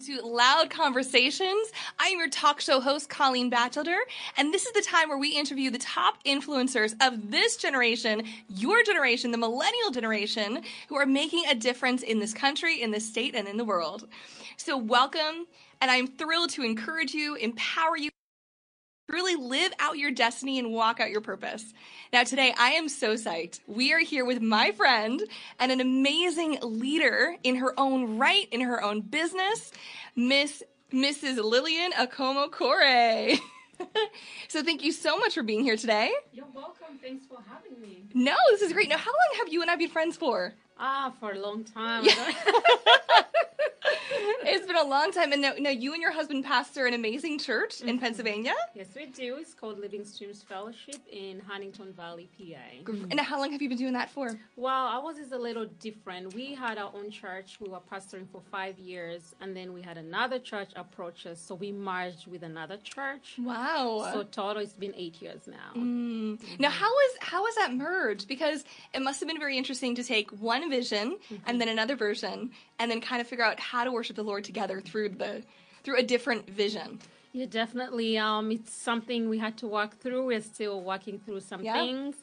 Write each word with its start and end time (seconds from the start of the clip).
to 0.00 0.22
Loud 0.22 0.70
Conversations. 0.70 1.70
I 1.98 2.06
am 2.08 2.18
your 2.18 2.28
talk 2.30 2.62
show 2.62 2.80
host, 2.80 3.10
Colleen 3.10 3.50
Batchelder, 3.50 3.98
and 4.38 4.52
this 4.52 4.64
is 4.64 4.72
the 4.72 4.80
time 4.80 5.10
where 5.10 5.18
we 5.18 5.36
interview 5.36 5.70
the 5.70 5.78
top 5.78 6.24
influencers 6.24 6.94
of 7.06 7.30
this 7.30 7.58
generation, 7.58 8.22
your 8.48 8.82
generation, 8.82 9.30
the 9.30 9.36
millennial 9.36 9.90
generation, 9.90 10.62
who 10.88 10.96
are 10.96 11.04
making 11.04 11.44
a 11.50 11.54
difference 11.54 12.02
in 12.02 12.18
this 12.18 12.32
country, 12.32 12.80
in 12.80 12.92
this 12.92 13.06
state, 13.06 13.34
and 13.34 13.46
in 13.46 13.58
the 13.58 13.64
world. 13.64 14.08
So, 14.56 14.78
welcome, 14.78 15.46
and 15.82 15.90
I'm 15.90 16.06
thrilled 16.06 16.48
to 16.50 16.62
encourage 16.62 17.12
you, 17.12 17.34
empower 17.34 17.98
you 17.98 18.08
really 19.10 19.36
live 19.36 19.72
out 19.78 19.98
your 19.98 20.10
destiny 20.10 20.58
and 20.58 20.72
walk 20.72 21.00
out 21.00 21.10
your 21.10 21.20
purpose. 21.20 21.72
Now, 22.12 22.24
today 22.24 22.54
I 22.58 22.70
am 22.72 22.88
so 22.88 23.14
psyched. 23.14 23.60
We 23.66 23.92
are 23.92 23.98
here 23.98 24.24
with 24.24 24.40
my 24.40 24.72
friend 24.72 25.22
and 25.58 25.72
an 25.72 25.80
amazing 25.80 26.58
leader 26.62 27.36
in 27.42 27.56
her 27.56 27.78
own 27.78 28.18
right, 28.18 28.48
in 28.50 28.60
her 28.62 28.82
own 28.82 29.00
business, 29.00 29.72
Miss 30.16 30.62
Mrs. 30.92 31.36
Lillian 31.36 31.92
Akomo 31.92 32.50
Kore. 32.50 33.36
so 34.48 34.62
thank 34.62 34.82
you 34.82 34.90
so 34.92 35.16
much 35.18 35.34
for 35.34 35.42
being 35.42 35.62
here 35.62 35.76
today. 35.76 36.10
You're 36.32 36.46
welcome. 36.52 36.98
Thanks 37.00 37.26
for 37.26 37.38
having 37.48 37.80
me. 37.80 38.04
No, 38.12 38.34
this 38.50 38.62
is 38.62 38.72
great. 38.72 38.88
Now, 38.88 38.98
how 38.98 39.12
long 39.12 39.38
have 39.38 39.52
you 39.52 39.62
and 39.62 39.70
I 39.70 39.76
been 39.76 39.88
friends 39.88 40.16
for? 40.16 40.54
Ah, 40.78 41.12
for 41.20 41.32
a 41.32 41.38
long 41.38 41.62
time. 41.62 42.04
it's 44.44 44.66
been 44.66 44.76
a 44.76 44.84
long 44.84 45.12
time. 45.12 45.32
And 45.32 45.42
now, 45.42 45.52
now 45.58 45.70
you 45.70 45.92
and 45.92 46.02
your 46.02 46.12
husband 46.12 46.44
pastor 46.44 46.86
an 46.86 46.94
amazing 46.94 47.38
church 47.38 47.78
mm-hmm. 47.78 47.88
in 47.88 47.98
Pennsylvania? 47.98 48.54
Yes, 48.74 48.88
we 48.94 49.06
do. 49.06 49.36
It's 49.38 49.54
called 49.54 49.78
Living 49.78 50.04
Streams 50.04 50.42
Fellowship 50.42 51.00
in 51.10 51.40
Huntingdon 51.40 51.92
Valley, 51.92 52.28
PA. 52.38 52.92
And 53.10 53.20
how 53.20 53.38
long 53.38 53.52
have 53.52 53.62
you 53.62 53.68
been 53.68 53.78
doing 53.78 53.94
that 53.94 54.10
for? 54.10 54.38
Well, 54.56 54.86
ours 54.86 55.18
is 55.18 55.32
a 55.32 55.38
little 55.38 55.66
different. 55.78 56.34
We 56.34 56.54
had 56.54 56.78
our 56.78 56.92
own 56.94 57.10
church. 57.10 57.58
We 57.60 57.68
were 57.68 57.80
pastoring 57.92 58.28
for 58.30 58.40
five 58.50 58.78
years. 58.78 59.34
And 59.40 59.56
then 59.56 59.72
we 59.72 59.82
had 59.82 59.96
another 59.98 60.38
church 60.38 60.70
approach 60.76 61.26
us. 61.26 61.40
So 61.40 61.54
we 61.54 61.72
merged 61.72 62.26
with 62.26 62.42
another 62.42 62.78
church. 62.78 63.36
Wow. 63.38 64.10
So 64.12 64.22
total, 64.24 64.62
it's 64.62 64.72
been 64.72 64.94
eight 64.96 65.20
years 65.20 65.46
now. 65.46 65.80
Mm. 65.80 66.20
Mm-hmm. 66.20 66.62
Now, 66.62 66.70
how 66.70 66.86
is 66.86 67.12
how 67.20 67.46
is 67.46 67.54
that 67.56 67.74
merged? 67.74 68.28
Because 68.28 68.64
it 68.94 69.02
must 69.02 69.20
have 69.20 69.28
been 69.28 69.38
very 69.38 69.56
interesting 69.56 69.94
to 69.96 70.04
take 70.04 70.30
one 70.30 70.68
vision 70.70 71.16
mm-hmm. 71.16 71.36
and 71.46 71.60
then 71.60 71.68
another 71.68 71.96
version 71.96 72.50
and 72.78 72.90
then 72.90 73.00
kind 73.00 73.20
of 73.20 73.26
figure 73.26 73.44
out 73.44 73.60
how 73.60 73.84
to 73.84 73.92
worship 73.92 74.09
the 74.12 74.22
Lord 74.22 74.44
together 74.44 74.80
through 74.80 75.10
the 75.10 75.42
through 75.82 75.98
a 75.98 76.02
different 76.02 76.48
vision. 76.48 76.98
Yeah, 77.32 77.46
definitely. 77.46 78.18
Um, 78.18 78.50
it's 78.50 78.72
something 78.72 79.28
we 79.28 79.38
had 79.38 79.56
to 79.58 79.66
walk 79.66 79.96
through. 79.98 80.26
We're 80.26 80.40
still 80.40 80.80
walking 80.80 81.20
through 81.20 81.40
some 81.40 81.62
yeah. 81.62 81.74
things, 81.74 82.16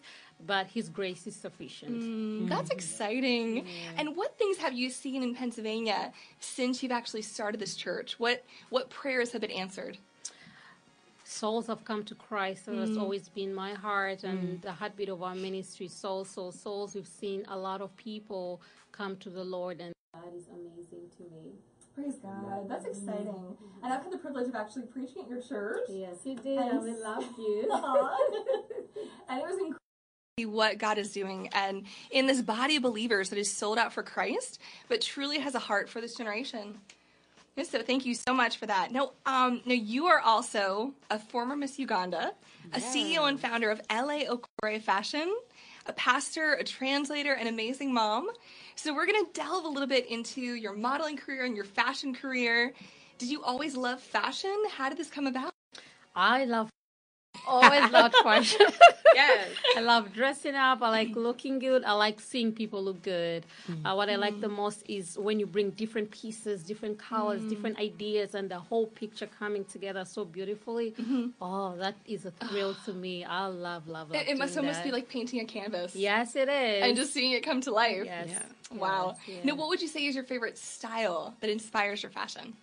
but 0.45 0.67
His 0.67 0.89
grace 0.89 1.25
is 1.25 1.35
sufficient. 1.35 2.02
Mm, 2.02 2.03
mm-hmm. 2.03 2.47
That's 2.49 2.69
exciting. 2.69 3.66
And 3.97 4.16
what 4.16 4.38
things 4.38 4.57
have 4.57 4.73
you 4.73 4.89
seen 4.89 5.23
in 5.23 5.33
Pennsylvania 5.33 6.11
since 6.39 6.83
you've 6.83 6.91
actually 6.91 7.21
started 7.21 7.59
this 7.59 7.75
church? 7.75 8.19
What 8.19 8.44
what 8.69 8.89
prayers 8.89 9.31
have 9.31 9.41
been 9.41 9.51
answered? 9.51 9.97
souls 11.27 11.67
have 11.67 11.83
come 11.83 12.03
to 12.05 12.16
Christ. 12.16 12.66
So 12.66 12.72
mm. 12.72 12.85
that's 12.85 12.97
always 12.97 13.29
been 13.29 13.53
my 13.53 13.73
heart 13.73 14.23
and 14.23 14.39
mm. 14.39 14.61
the 14.61 14.72
heartbeat 14.72 15.09
of 15.09 15.22
our 15.22 15.35
ministry. 15.35 15.88
Souls, 15.88 16.29
souls, 16.29 16.59
souls. 16.59 16.95
We've 16.95 17.07
seen 17.07 17.45
a 17.49 17.57
lot 17.57 17.81
of 17.81 17.95
people 17.97 18.61
come 18.91 19.17
to 19.17 19.29
the 19.29 19.44
Lord, 19.44 19.79
and 19.81 19.94
that 20.13 20.33
is 20.35 20.47
amazing 20.47 21.05
to 21.17 21.23
me. 21.23 21.51
Praise 21.98 22.17
God. 22.22 22.70
That's 22.70 22.86
exciting. 22.86 23.26
Mm-hmm. 23.26 23.84
And 23.84 23.92
I've 23.92 24.03
had 24.03 24.14
the 24.14 24.20
privilege 24.20 24.48
of 24.48 24.53
actually 24.56 24.84
preaching 24.84 25.23
at 25.23 25.30
your 25.30 25.42
church. 25.42 25.81
Yes, 25.90 26.17
you 26.26 26.36
did. 26.36 26.59
And 26.59 26.84
we 26.84 26.92
love 26.92 27.26
you. 27.40 27.62
and 29.30 29.40
it 29.40 29.44
was 29.44 29.53
incredible 29.53 29.78
what 30.45 30.78
God 30.78 31.00
is 31.00 31.12
doing 31.12 31.50
and 31.52 31.88
in 32.12 32.28
this 32.28 32.44
body 32.44 32.75
of 32.75 32.84
believers 32.84 33.30
that 33.30 33.40
is 33.40 33.52
sold 33.52 33.80
out 33.80 33.92
for 33.92 34.03
Christ, 34.03 34.62
but 34.88 35.02
truly 35.02 35.40
has 35.40 35.56
a 35.56 35.59
heart 35.59 35.90
for 35.90 36.00
this 36.00 36.14
generation. 36.14 36.78
So 37.64 37.81
thank 37.81 38.06
you 38.06 38.14
so 38.14 38.36
much 38.36 38.58
for 38.58 38.68
that. 38.68 38.92
Now, 38.92 39.14
um, 39.25 39.62
now 39.66 39.73
you 39.73 40.06
are 40.06 40.20
also 40.20 40.94
a 41.09 41.18
former 41.18 41.56
Miss 41.56 41.80
Uganda, 41.80 42.34
a 42.72 42.80
CEO 42.80 43.28
and 43.28 43.40
founder 43.40 43.72
of 43.72 43.81
LA 43.90 44.25
Okore 44.25 44.80
Fashion, 44.80 45.36
a 45.88 45.94
pastor, 45.94 46.53
a 46.53 46.64
translator, 46.64 47.34
an 47.34 47.48
amazing 47.48 47.94
mom. 47.94 48.30
So 48.75 48.94
we're 48.94 49.06
going 49.06 49.25
to 49.25 49.31
delve 49.34 49.66
a 49.66 49.70
little 49.70 49.88
bit 49.88 50.09
into 50.12 50.42
your 50.42 50.74
modeling 50.74 51.18
career 51.18 51.46
and 51.46 51.56
your 51.56 51.66
fashion 51.66 52.14
career. 52.14 52.74
Did 53.18 53.30
you 53.30 53.44
always 53.44 53.75
love 53.75 54.02
fashion? 54.02 54.56
How 54.70 54.90
did 54.90 54.98
this 54.98 55.09
come 55.09 55.28
about? 55.28 55.52
I 56.16 56.46
love 56.46 56.70
always 57.46 57.92
loved 57.92 58.16
fashion. 58.24 58.66
yes. 59.14 59.48
I 59.75 59.81
love 59.81 60.14
dressing 60.14 60.56
up. 60.56 60.81
I 60.81 60.90
like 60.90 61.16
looking 61.16 61.59
good. 61.59 61.84
I 61.84 61.94
like 61.94 62.20
seeing 62.20 62.52
people 62.52 62.84
look 62.84 63.02
good. 63.02 63.46
Mm. 63.70 63.86
Uh, 63.86 63.96
what 63.96 64.09
I 64.09 64.16
like 64.16 64.40
the 64.42 64.50
most 64.50 64.84
is 64.88 65.18
when 65.18 65.40
you 65.40 65.46
bring 65.46 65.72
different 65.72 66.12
pieces, 66.12 66.64
different 66.64 66.98
colors, 66.98 67.42
mm. 67.42 67.50
different 67.50 67.80
ideas, 67.80 68.36
and 68.36 68.50
the 68.50 68.59
whole 68.59 68.88
picture 68.88 69.28
coming 69.28 69.66
together 69.66 70.06
so 70.06 70.25
beautifully. 70.25 70.92
Mm-hmm. 70.92 71.28
Oh, 71.42 71.75
that 71.78 71.96
is 72.06 72.25
a 72.25 72.31
thrill 72.31 72.75
to 72.86 72.94
me. 72.94 73.24
I 73.24 73.46
love, 73.46 73.88
love, 73.88 74.09
love. 74.09 74.22
It, 74.22 74.30
it 74.30 74.38
must 74.38 74.58
almost 74.58 74.80
that. 74.80 74.86
be 74.86 74.92
like 74.92 75.09
painting 75.09 75.40
a 75.40 75.46
canvas. 75.46 75.96
Yes, 75.96 76.36
it 76.36 76.50
is. 76.50 76.84
And 76.84 76.96
just 76.96 77.14
seeing 77.14 77.31
it 77.31 77.44
come 77.44 77.62
to 77.62 77.72
life. 77.72 78.04
Yes. 78.06 78.30
Yeah. 78.30 78.42
Wow. 78.78 79.16
Yes, 79.25 79.46
Now, 79.46 79.56
what 79.56 79.69
would 79.69 79.81
you 79.81 79.88
say 79.88 80.06
is 80.06 80.16
your 80.16 80.24
favorite 80.24 80.58
style 80.58 81.36
that 81.40 81.50
inspires 81.50 82.04
your 82.04 82.12
fashion? 82.12 82.54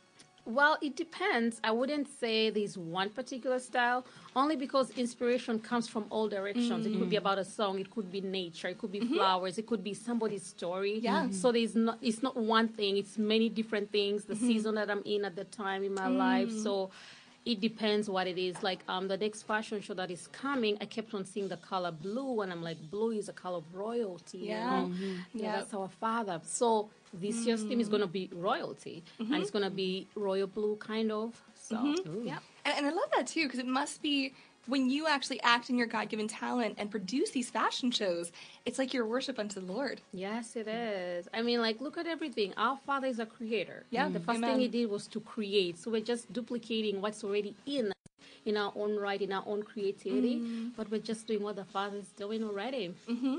Well, 0.47 0.77
it 0.82 0.94
depends. 0.94 1.59
I 1.65 1.71
wouldn't 1.71 2.06
say 2.21 2.50
there's 2.50 2.77
one 2.77 3.09
particular 3.09 3.59
style, 3.59 4.05
only 4.37 4.56
because 4.56 4.91
inspiration 4.91 5.59
comes 5.59 5.88
from 5.88 6.05
all 6.10 6.28
directions. 6.28 6.84
Mm-hmm. 6.84 6.94
It 6.94 6.99
could 6.99 7.10
be 7.10 7.16
mm. 7.16 7.21
about 7.21 7.38
a 7.38 7.44
song, 7.44 7.78
it 7.78 7.91
could 7.91 8.12
be 8.12 8.21
nature, 8.21 8.69
it 8.69 8.78
could 8.78 8.93
be 8.93 9.00
mm-hmm. 9.00 9.15
flowers, 9.15 9.56
it 9.56 9.66
could 9.66 9.82
be 9.82 9.94
somebody's 9.94 10.44
story. 10.44 10.99
Yeah. 10.99 11.22
Mm-hmm. 11.22 11.32
So 11.32 11.50
there's 11.50 11.75
not 11.75 11.99
it's 12.03 12.22
not 12.22 12.37
one 12.37 12.69
thing, 12.69 12.99
it's 12.99 13.16
many 13.16 13.49
different 13.49 13.91
things, 13.91 14.25
the 14.25 14.34
mm-hmm. 14.34 14.47
season 14.47 14.75
that 14.75 14.91
I'm 14.91 15.03
in 15.06 15.25
at 15.25 15.34
the 15.34 15.44
time 15.44 15.82
in 15.82 15.94
my 15.94 16.09
life. 16.09 16.50
Mm. 16.50 16.62
So 16.62 16.91
it 17.44 17.60
depends 17.60 18.09
what 18.09 18.27
it 18.27 18.38
is. 18.38 18.62
Like 18.62 18.81
um, 18.88 19.09
the 19.09 19.16
next 19.16 19.43
fashion 19.43 19.81
show 19.81 19.94
that 19.94 20.10
is 20.10 20.27
coming, 20.28 20.78
I 20.81 20.87
kept 20.87 21.12
on 21.15 21.25
seeing 21.25 21.49
the 21.49 21.56
color 21.59 21.91
blue, 21.91 22.41
and 22.41 22.50
I'm 22.50 22.62
like, 22.62 22.78
blue 22.91 23.10
is 23.10 23.28
a 23.28 23.32
color 23.32 23.59
of 23.59 23.75
royalty. 23.75 24.38
Yeah, 24.38 24.82
you 24.82 24.88
know? 24.88 24.94
mm-hmm. 24.94 25.38
yeah, 25.38 25.56
that's 25.56 25.75
our 25.75 25.88
father. 25.88 26.41
So 26.44 26.91
this 27.12 27.37
mm. 27.37 27.47
year's 27.47 27.62
theme 27.62 27.81
is 27.81 27.88
going 27.88 28.03
to 28.03 28.09
be 28.09 28.31
royalty, 28.32 29.05
mm-hmm. 29.21 29.32
and 29.32 29.43
it's 29.43 29.50
going 29.50 29.65
to 29.65 29.71
be 29.71 30.06
royal 30.15 30.47
blue, 30.47 30.77
kind 30.77 31.12
of. 31.12 31.41
So 31.55 31.77
mm-hmm. 31.77 32.27
yeah, 32.27 32.38
and, 32.65 32.78
and 32.78 32.87
I 32.87 32.91
love 32.91 33.10
that 33.16 33.27
too 33.27 33.44
because 33.44 33.61
it 33.61 33.66
must 33.66 34.03
be 34.03 34.32
when 34.66 34.88
you 34.88 35.06
actually 35.06 35.41
act 35.42 35.70
in 35.70 35.76
your 35.76 35.86
God 35.86 36.08
given 36.08 36.28
talent 36.28 36.76
and 36.78 36.91
produce 36.91 37.30
these 37.30 37.50
fashion 37.50 37.91
shows, 37.91 38.32
it's 38.64 38.78
like 38.78 38.94
your 38.94 39.06
worship 39.06 39.38
unto 39.38 39.60
the 39.60 39.72
Lord. 39.72 40.00
Yes, 40.12 40.56
it 40.56 40.69
is. 40.69 41.28
I 41.34 41.42
mean, 41.42 41.60
like, 41.60 41.80
look 41.80 41.98
at 41.98 42.06
everything. 42.06 42.54
Our 42.56 42.78
Father 42.86 43.06
is 43.06 43.19
a 43.19 43.26
creator. 43.26 43.84
Yeah. 43.91 44.08
The 44.08 44.20
first 44.20 44.38
Amen. 44.38 44.52
thing 44.52 44.60
He 44.60 44.69
did 44.69 44.91
was 44.91 45.06
to 45.08 45.20
create. 45.20 45.78
So 45.78 45.91
we're 45.91 46.00
just 46.00 46.32
duplicating 46.32 47.00
what's 47.00 47.25
already 47.25 47.54
in 47.66 47.92
in 48.47 48.58
our 48.58 48.72
own 48.76 48.97
right, 48.97 49.22
in 49.22 49.32
our 49.32 49.42
own 49.47 49.62
creativity, 49.62 50.36
mm. 50.36 50.70
but 50.76 50.91
we're 50.91 51.00
just 51.00 51.26
doing 51.26 51.42
what 51.42 51.56
the 51.56 51.64
Father's 51.64 52.08
doing 52.08 52.44
already. 52.44 52.94
Mm-hmm. 53.08 53.38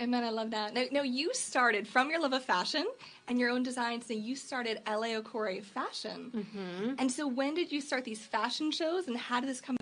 Amen. 0.00 0.24
I 0.24 0.30
love 0.30 0.50
that. 0.50 0.74
Now, 0.74 0.84
now, 0.90 1.02
you 1.02 1.32
started 1.34 1.86
from 1.86 2.10
your 2.10 2.20
love 2.20 2.32
of 2.32 2.44
fashion 2.44 2.86
and 3.28 3.38
your 3.38 3.50
own 3.50 3.62
designs. 3.62 4.06
So 4.06 4.12
you 4.12 4.34
started 4.34 4.80
LA 4.86 5.18
Okore 5.20 5.62
Fashion. 5.62 6.32
Mm-hmm. 6.34 6.94
And 6.98 7.10
so, 7.10 7.28
when 7.28 7.54
did 7.54 7.70
you 7.70 7.80
start 7.80 8.04
these 8.04 8.20
fashion 8.20 8.70
shows, 8.70 9.06
and 9.06 9.16
how 9.16 9.40
did 9.40 9.48
this 9.48 9.60
come? 9.60 9.76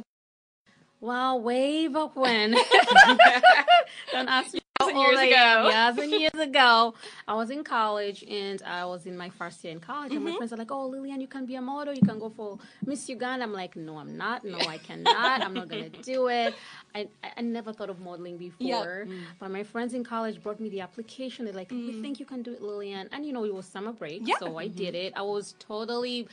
Well, 1.02 1.40
way 1.40 1.88
back 1.88 2.14
when. 2.14 2.52
Don't 4.12 4.28
ask 4.28 4.54
me 4.54 4.60
years 4.94 5.18
ago. 5.18 5.68
Years 5.68 5.98
and 5.98 6.10
years 6.12 6.34
ago. 6.34 6.94
I 7.26 7.34
was 7.34 7.50
in 7.50 7.64
college 7.64 8.22
and 8.22 8.62
I 8.62 8.84
was 8.84 9.04
in 9.04 9.16
my 9.16 9.28
first 9.30 9.64
year 9.64 9.72
in 9.72 9.80
college, 9.80 10.10
mm-hmm. 10.10 10.16
and 10.16 10.24
my 10.24 10.30
mm-hmm. 10.30 10.36
friends 10.36 10.52
are 10.52 10.56
like, 10.56 10.70
"Oh, 10.70 10.86
Lillian, 10.86 11.20
you 11.20 11.26
can 11.26 11.44
be 11.44 11.56
a 11.56 11.60
model. 11.60 11.92
You 11.92 12.02
can 12.02 12.20
go 12.20 12.30
for 12.30 12.58
Miss 12.86 13.08
Uganda." 13.08 13.42
I'm 13.42 13.52
like, 13.52 13.74
"No, 13.74 13.98
I'm 13.98 14.16
not. 14.16 14.44
No, 14.44 14.58
I 14.58 14.78
cannot. 14.78 15.42
I'm 15.42 15.54
not 15.54 15.68
gonna 15.68 15.88
do 15.88 16.28
it." 16.28 16.54
I, 16.94 17.08
I 17.36 17.40
never 17.40 17.72
thought 17.72 17.90
of 17.90 17.98
modeling 17.98 18.38
before, 18.38 19.06
mm. 19.08 19.22
but 19.40 19.50
my 19.50 19.64
friends 19.64 19.94
in 19.94 20.04
college 20.04 20.40
brought 20.40 20.60
me 20.60 20.68
the 20.68 20.82
application. 20.82 21.46
They're 21.46 21.54
like, 21.54 21.70
mm. 21.70 21.88
"We 21.88 22.00
think 22.00 22.20
you 22.20 22.26
can 22.26 22.42
do 22.42 22.52
it, 22.52 22.62
Lillian." 22.62 23.08
And 23.10 23.26
you 23.26 23.32
know, 23.32 23.44
it 23.44 23.52
was 23.52 23.66
summer 23.66 23.92
break, 23.92 24.22
yeah. 24.24 24.36
so 24.38 24.56
I 24.56 24.66
mm-hmm. 24.66 24.76
did 24.76 24.94
it. 24.94 25.14
I 25.16 25.22
was 25.22 25.56
totally 25.58 26.28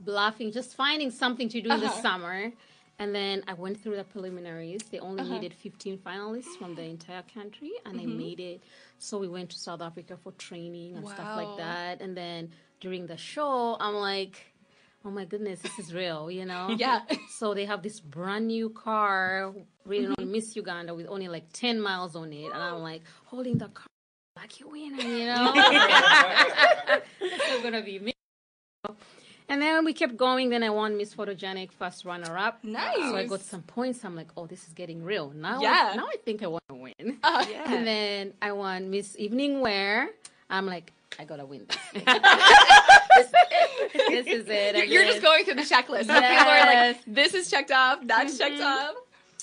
bluffing, 0.00 0.52
just 0.52 0.74
finding 0.74 1.10
something 1.10 1.50
to 1.50 1.60
do 1.60 1.68
uh-huh. 1.68 1.76
in 1.76 1.80
the 1.80 1.88
uh-huh. 1.88 2.02
summer. 2.02 2.52
And 2.98 3.14
then 3.14 3.44
I 3.46 3.52
went 3.52 3.82
through 3.82 3.96
the 3.96 4.04
preliminaries. 4.04 4.80
They 4.90 4.98
only 5.00 5.22
uh-huh. 5.22 5.34
needed 5.34 5.54
15 5.54 5.98
finalists 5.98 6.56
from 6.58 6.74
the 6.74 6.82
entire 6.82 7.22
country, 7.34 7.72
and 7.84 7.98
mm-hmm. 7.98 8.10
I 8.10 8.14
made 8.14 8.40
it. 8.40 8.62
So 8.98 9.18
we 9.18 9.28
went 9.28 9.50
to 9.50 9.58
South 9.58 9.82
Africa 9.82 10.16
for 10.16 10.32
training 10.32 10.96
and 10.96 11.04
wow. 11.04 11.12
stuff 11.12 11.36
like 11.36 11.56
that. 11.58 12.00
And 12.00 12.16
then 12.16 12.50
during 12.80 13.06
the 13.06 13.16
show, 13.16 13.76
I'm 13.78 13.94
like, 13.94 14.54
oh 15.04 15.10
my 15.10 15.24
goodness, 15.24 15.60
this 15.60 15.78
is 15.78 15.94
real, 15.94 16.30
you 16.30 16.46
know? 16.46 16.70
yeah. 16.78 17.00
So 17.30 17.54
they 17.54 17.66
have 17.66 17.82
this 17.82 18.00
brand 18.00 18.48
new 18.48 18.70
car, 18.70 19.52
written 19.84 20.12
mm-hmm. 20.12 20.22
on 20.22 20.32
Miss 20.32 20.56
Uganda 20.56 20.94
with 20.94 21.06
only 21.08 21.28
like 21.28 21.52
10 21.52 21.80
miles 21.80 22.16
on 22.16 22.32
it. 22.32 22.46
And 22.46 22.62
I'm 22.62 22.82
like, 22.82 23.02
holding 23.24 23.58
the 23.58 23.68
car, 23.68 23.86
like, 24.36 24.58
you 24.58 24.68
winner, 24.68 25.02
you 25.02 25.26
know? 25.26 25.52
it's 27.20 27.62
going 27.62 27.74
to 27.74 27.82
be 27.82 27.98
me. 27.98 28.15
And 29.48 29.62
then 29.62 29.84
we 29.84 29.92
kept 29.92 30.16
going. 30.16 30.48
Then 30.50 30.62
I 30.62 30.70
won 30.70 30.96
Miss 30.96 31.14
Photogenic 31.14 31.70
first 31.72 32.04
runner 32.04 32.36
up. 32.36 32.64
Nice. 32.64 32.96
So 32.96 33.16
I 33.16 33.26
got 33.26 33.42
some 33.42 33.62
points. 33.62 34.04
I'm 34.04 34.16
like, 34.16 34.28
oh, 34.36 34.46
this 34.46 34.66
is 34.66 34.72
getting 34.74 35.04
real. 35.04 35.30
Now, 35.30 35.60
yeah. 35.60 35.90
I, 35.92 35.96
now 35.96 36.06
I 36.06 36.16
think 36.24 36.42
I 36.42 36.48
want 36.48 36.64
to 36.68 36.74
win. 36.74 37.18
Uh, 37.22 37.44
yeah. 37.50 37.72
And 37.72 37.86
then 37.86 38.32
I 38.42 38.52
won 38.52 38.90
Miss 38.90 39.16
Evening 39.18 39.60
Wear. 39.60 40.10
I'm 40.50 40.66
like, 40.66 40.92
I 41.18 41.24
gotta 41.24 41.46
win 41.46 41.66
this. 41.68 42.04
this, 42.04 42.04
this 44.08 44.26
is 44.26 44.46
it. 44.48 44.88
You're, 44.88 45.04
just 45.04 45.22
going 45.22 45.44
through 45.44 45.54
the 45.54 45.62
checklist. 45.62 46.08
Are 46.10 46.20
like, 46.20 46.98
this 47.06 47.34
is 47.34 47.48
checked 47.50 47.70
off, 47.70 48.00
that's 48.04 48.36
checked 48.36 48.58
Mhm. 48.60 48.64
off. 48.90 48.94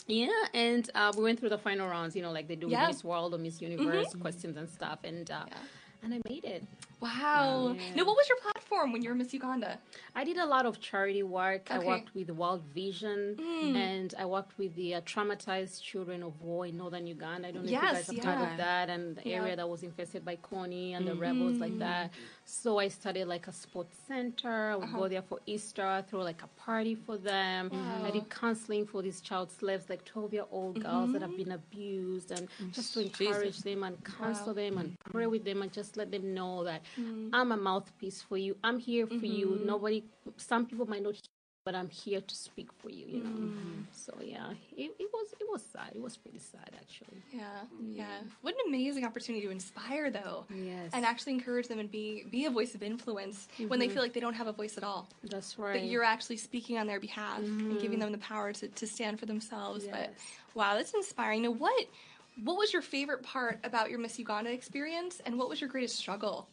Yeah, 0.06 0.28
and 0.54 0.90
uh, 0.94 1.14
we 1.18 1.24
went 1.24 1.40
through 1.40 1.50
the 1.50 1.58
final 1.58 1.88
rounds. 1.88 2.16
You 2.16 2.22
know, 2.22 2.32
like 2.32 2.48
they 2.48 2.56
do 2.58 2.68
Yeah. 2.68 2.82
Mm-hmm. 2.82 2.88
Miss 2.90 3.04
World 3.04 3.34
or 3.34 3.38
Miss 3.38 3.62
Universe 3.62 4.14
questions 4.20 4.58
and 4.58 4.70
stuff, 4.70 5.00
and 5.04 5.30
uh, 5.32 5.46
Yeah. 5.48 5.58
and 6.04 6.14
I 6.14 6.20
made 6.30 6.44
it. 6.44 6.64
Wow. 7.08 7.76
Yeah. 7.78 7.96
Now, 7.98 8.06
what 8.06 8.16
was 8.16 8.28
your 8.30 8.38
platform 8.38 8.94
when 8.94 9.02
you 9.04 9.10
were 9.10 9.16
Miss 9.16 9.34
Uganda? 9.34 9.78
I 10.16 10.24
did 10.24 10.38
a 10.38 10.46
lot 10.46 10.66
of 10.66 10.80
charity 10.80 11.22
work. 11.24 11.64
Okay. 11.70 11.76
I 11.76 11.80
worked 11.92 12.16
with 12.16 12.30
World 12.30 12.64
Vision, 12.74 13.20
Mm. 13.38 13.76
and 13.76 14.14
I 14.18 14.26
worked 14.26 14.58
with 14.58 14.74
the 14.76 14.96
uh, 14.96 15.02
traumatized 15.02 15.82
children 15.84 16.24
of 16.24 16.40
war 16.42 16.66
in 16.66 16.78
northern 16.78 17.06
Uganda. 17.06 17.50
I 17.50 17.52
don't 17.52 17.66
know 17.66 17.70
Yes, 17.72 17.84
if 18.08 18.14
you 18.16 18.22
guys 18.22 18.26
have 18.26 18.40
heard 18.40 18.52
of 18.52 18.58
that, 18.58 18.90
and 18.90 19.04
the 19.18 19.24
Yeah. 19.30 19.42
area 19.42 19.56
that 19.58 19.68
was 19.68 19.84
infested 19.84 20.24
by 20.24 20.36
Kony 20.38 20.86
and 20.96 21.06
the 21.06 21.16
rebels 21.16 21.58
like 21.60 21.78
that. 21.80 22.12
So 22.46 22.80
I 22.80 22.88
started 22.88 23.28
like 23.28 23.48
a 23.48 23.52
sports 23.52 23.98
center. 24.08 24.58
I 24.72 24.76
would 24.78 24.84
Uh-huh. 24.86 24.98
go 25.00 25.08
there 25.14 25.22
for 25.32 25.40
Easter, 25.46 26.06
throw 26.08 26.22
like 26.32 26.42
a 26.50 26.52
party 26.68 26.96
for 26.96 27.18
them. 27.18 27.64
I 28.08 28.12
did 28.12 28.30
counseling 28.30 28.86
for 28.86 29.02
these 29.02 29.20
child 29.20 29.52
slaves, 29.52 29.90
like 29.90 30.04
12 30.06 30.32
year 30.34 30.46
old 30.52 30.80
girls 30.82 31.12
that 31.14 31.22
have 31.22 31.36
been 31.36 31.52
abused, 31.52 32.32
and 32.32 32.48
just 32.72 32.94
to 32.94 33.00
encourage 33.02 33.60
them 33.68 33.84
and 33.84 33.96
counsel 34.06 34.54
them 34.54 34.78
and 34.78 34.88
pray 35.12 35.28
with 35.28 35.44
them 35.44 35.62
and 35.64 35.72
just 35.80 35.98
let 35.98 36.10
them 36.12 36.34
know 36.34 36.64
that 36.64 36.82
Mm-hmm. 37.00 37.30
I'm 37.34 37.52
a 37.52 37.58
mouthpiece 37.58 38.22
for 38.22 38.38
you. 38.38 38.56
I'm 38.64 38.80
here 38.80 39.08
for 39.08 39.26
you. 39.26 39.48
Mm-hmm. 39.48 39.66
Nobody, 39.66 40.04
some 40.38 40.66
people 40.66 40.86
might 40.88 41.04
not, 41.04 41.14
hear, 41.14 41.22
but 41.66 41.76
I'm 41.76 41.90
here 41.90 42.22
to 42.22 42.36
speak 42.36 42.70
for 42.78 42.90
you. 42.90 43.06
You 43.08 43.24
know. 43.24 43.30
Mm-hmm. 43.30 43.82
So 43.92 44.14
yeah, 44.22 44.52
it, 44.76 44.92
it 45.00 45.10
was 45.14 45.34
it 45.40 45.48
was 45.50 45.64
sad. 45.64 45.92
It 45.96 46.02
was 46.02 46.18
pretty 46.18 46.40
sad 46.40 46.70
actually. 46.76 47.22
Yeah, 47.32 47.44
mm. 47.82 47.96
yeah. 47.96 48.20
What 48.42 48.54
an 48.56 48.60
amazing 48.68 49.06
opportunity 49.06 49.46
to 49.46 49.52
inspire, 49.52 50.12
though. 50.12 50.46
Yes. 50.54 50.92
And 50.92 51.06
actually 51.06 51.34
encourage 51.34 51.68
them 51.70 51.80
and 51.80 51.90
be 51.90 52.26
be 52.30 52.46
a 52.46 52.50
voice 52.50 52.76
of 52.76 52.84
influence 52.84 53.48
when 53.68 53.80
they 53.80 53.88
feel 53.88 54.02
like 54.02 54.14
they 54.14 54.20
don't 54.20 54.34
have 54.34 54.48
a 54.48 54.52
voice 54.52 54.78
at 54.78 54.84
all. 54.84 55.08
That's 55.24 55.54
But 55.54 55.64
right. 55.64 55.84
you're 55.84 56.04
actually 56.04 56.38
speaking 56.38 56.78
on 56.78 56.86
their 56.86 57.00
behalf 57.00 57.40
and 57.40 57.80
giving 57.80 58.00
them 58.00 58.12
the 58.12 58.18
power 58.18 58.52
to, 58.54 58.68
to 58.68 58.88
stand 58.88 59.20
for 59.20 59.26
themselves. 59.26 59.88
But 59.88 60.14
wow, 60.56 60.76
that's 60.76 60.94
inspiring. 60.94 61.44
Now, 61.44 61.52
what 61.52 61.86
what 62.44 62.58
was 62.58 62.74
your 62.74 62.82
favorite 62.82 63.24
part 63.24 63.60
about 63.64 63.90
your 63.90 64.00
Miss 64.00 64.18
Uganda 64.18 64.52
experience, 64.52 65.22
and 65.26 65.38
what 65.38 65.50
was 65.50 65.62
your 65.62 65.70
greatest 65.70 65.96
struggle? 65.96 66.50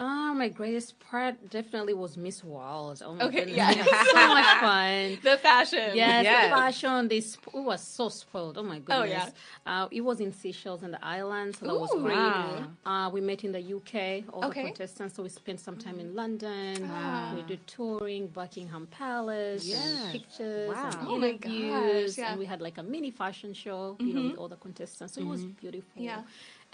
Ah, 0.00 0.32
my 0.32 0.48
greatest 0.48 1.00
part 1.00 1.34
definitely 1.50 1.92
was 1.92 2.16
Miss 2.16 2.44
World. 2.44 3.02
Oh 3.04 3.14
my 3.14 3.24
Okay, 3.24 3.38
goodness, 3.46 3.56
yeah. 3.56 3.84
so 4.12 4.28
much 4.28 4.46
fun. 4.60 5.18
The 5.24 5.36
fashion. 5.38 5.90
Yes, 5.96 6.22
Yes. 6.22 6.50
the 6.50 6.56
fashion. 6.56 7.08
They 7.08 7.20
sp- 7.20 7.50
we 7.52 7.60
was 7.62 7.80
so 7.80 8.08
spoiled. 8.08 8.58
Oh 8.58 8.62
my 8.62 8.78
goodness. 8.78 9.24
Oh, 9.26 9.32
yeah. 9.66 9.82
Uh, 9.84 9.88
it 9.90 10.02
was 10.02 10.20
in 10.20 10.32
Seychelles 10.32 10.84
and 10.84 10.94
the 10.94 11.04
islands. 11.04 11.58
So 11.58 11.66
that 11.66 11.74
was 11.74 11.90
great. 11.90 12.14
Wow. 12.16 12.68
Uh, 12.86 13.10
we 13.10 13.20
met 13.20 13.42
in 13.42 13.50
the 13.50 13.58
UK, 13.60 14.22
all 14.32 14.44
Okay. 14.44 14.62
the 14.62 14.68
contestants. 14.68 15.16
So 15.16 15.24
we 15.24 15.30
spent 15.30 15.58
some 15.58 15.76
time 15.76 15.98
in 15.98 16.14
London. 16.14 16.88
Wow. 16.88 17.32
We 17.34 17.42
did 17.42 17.66
touring, 17.66 18.28
Buckingham 18.28 18.86
Palace, 18.92 19.64
Yes. 19.66 20.12
pictures 20.12 20.68
Wow. 20.76 20.90
and 21.00 21.08
Oh 21.08 21.18
my 21.18 21.30
interviews. 21.30 22.14
gosh, 22.14 22.18
yeah. 22.22 22.30
And 22.30 22.38
we 22.38 22.46
had 22.46 22.60
like 22.60 22.78
a 22.78 22.84
mini 22.84 23.10
fashion 23.10 23.52
show, 23.52 23.96
you 23.98 24.14
know, 24.14 24.22
with 24.28 24.38
all 24.38 24.48
the 24.48 24.56
contestants. 24.56 25.14
So 25.14 25.22
it 25.22 25.26
was 25.26 25.44
beautiful. 25.44 26.00
Yeah. 26.00 26.22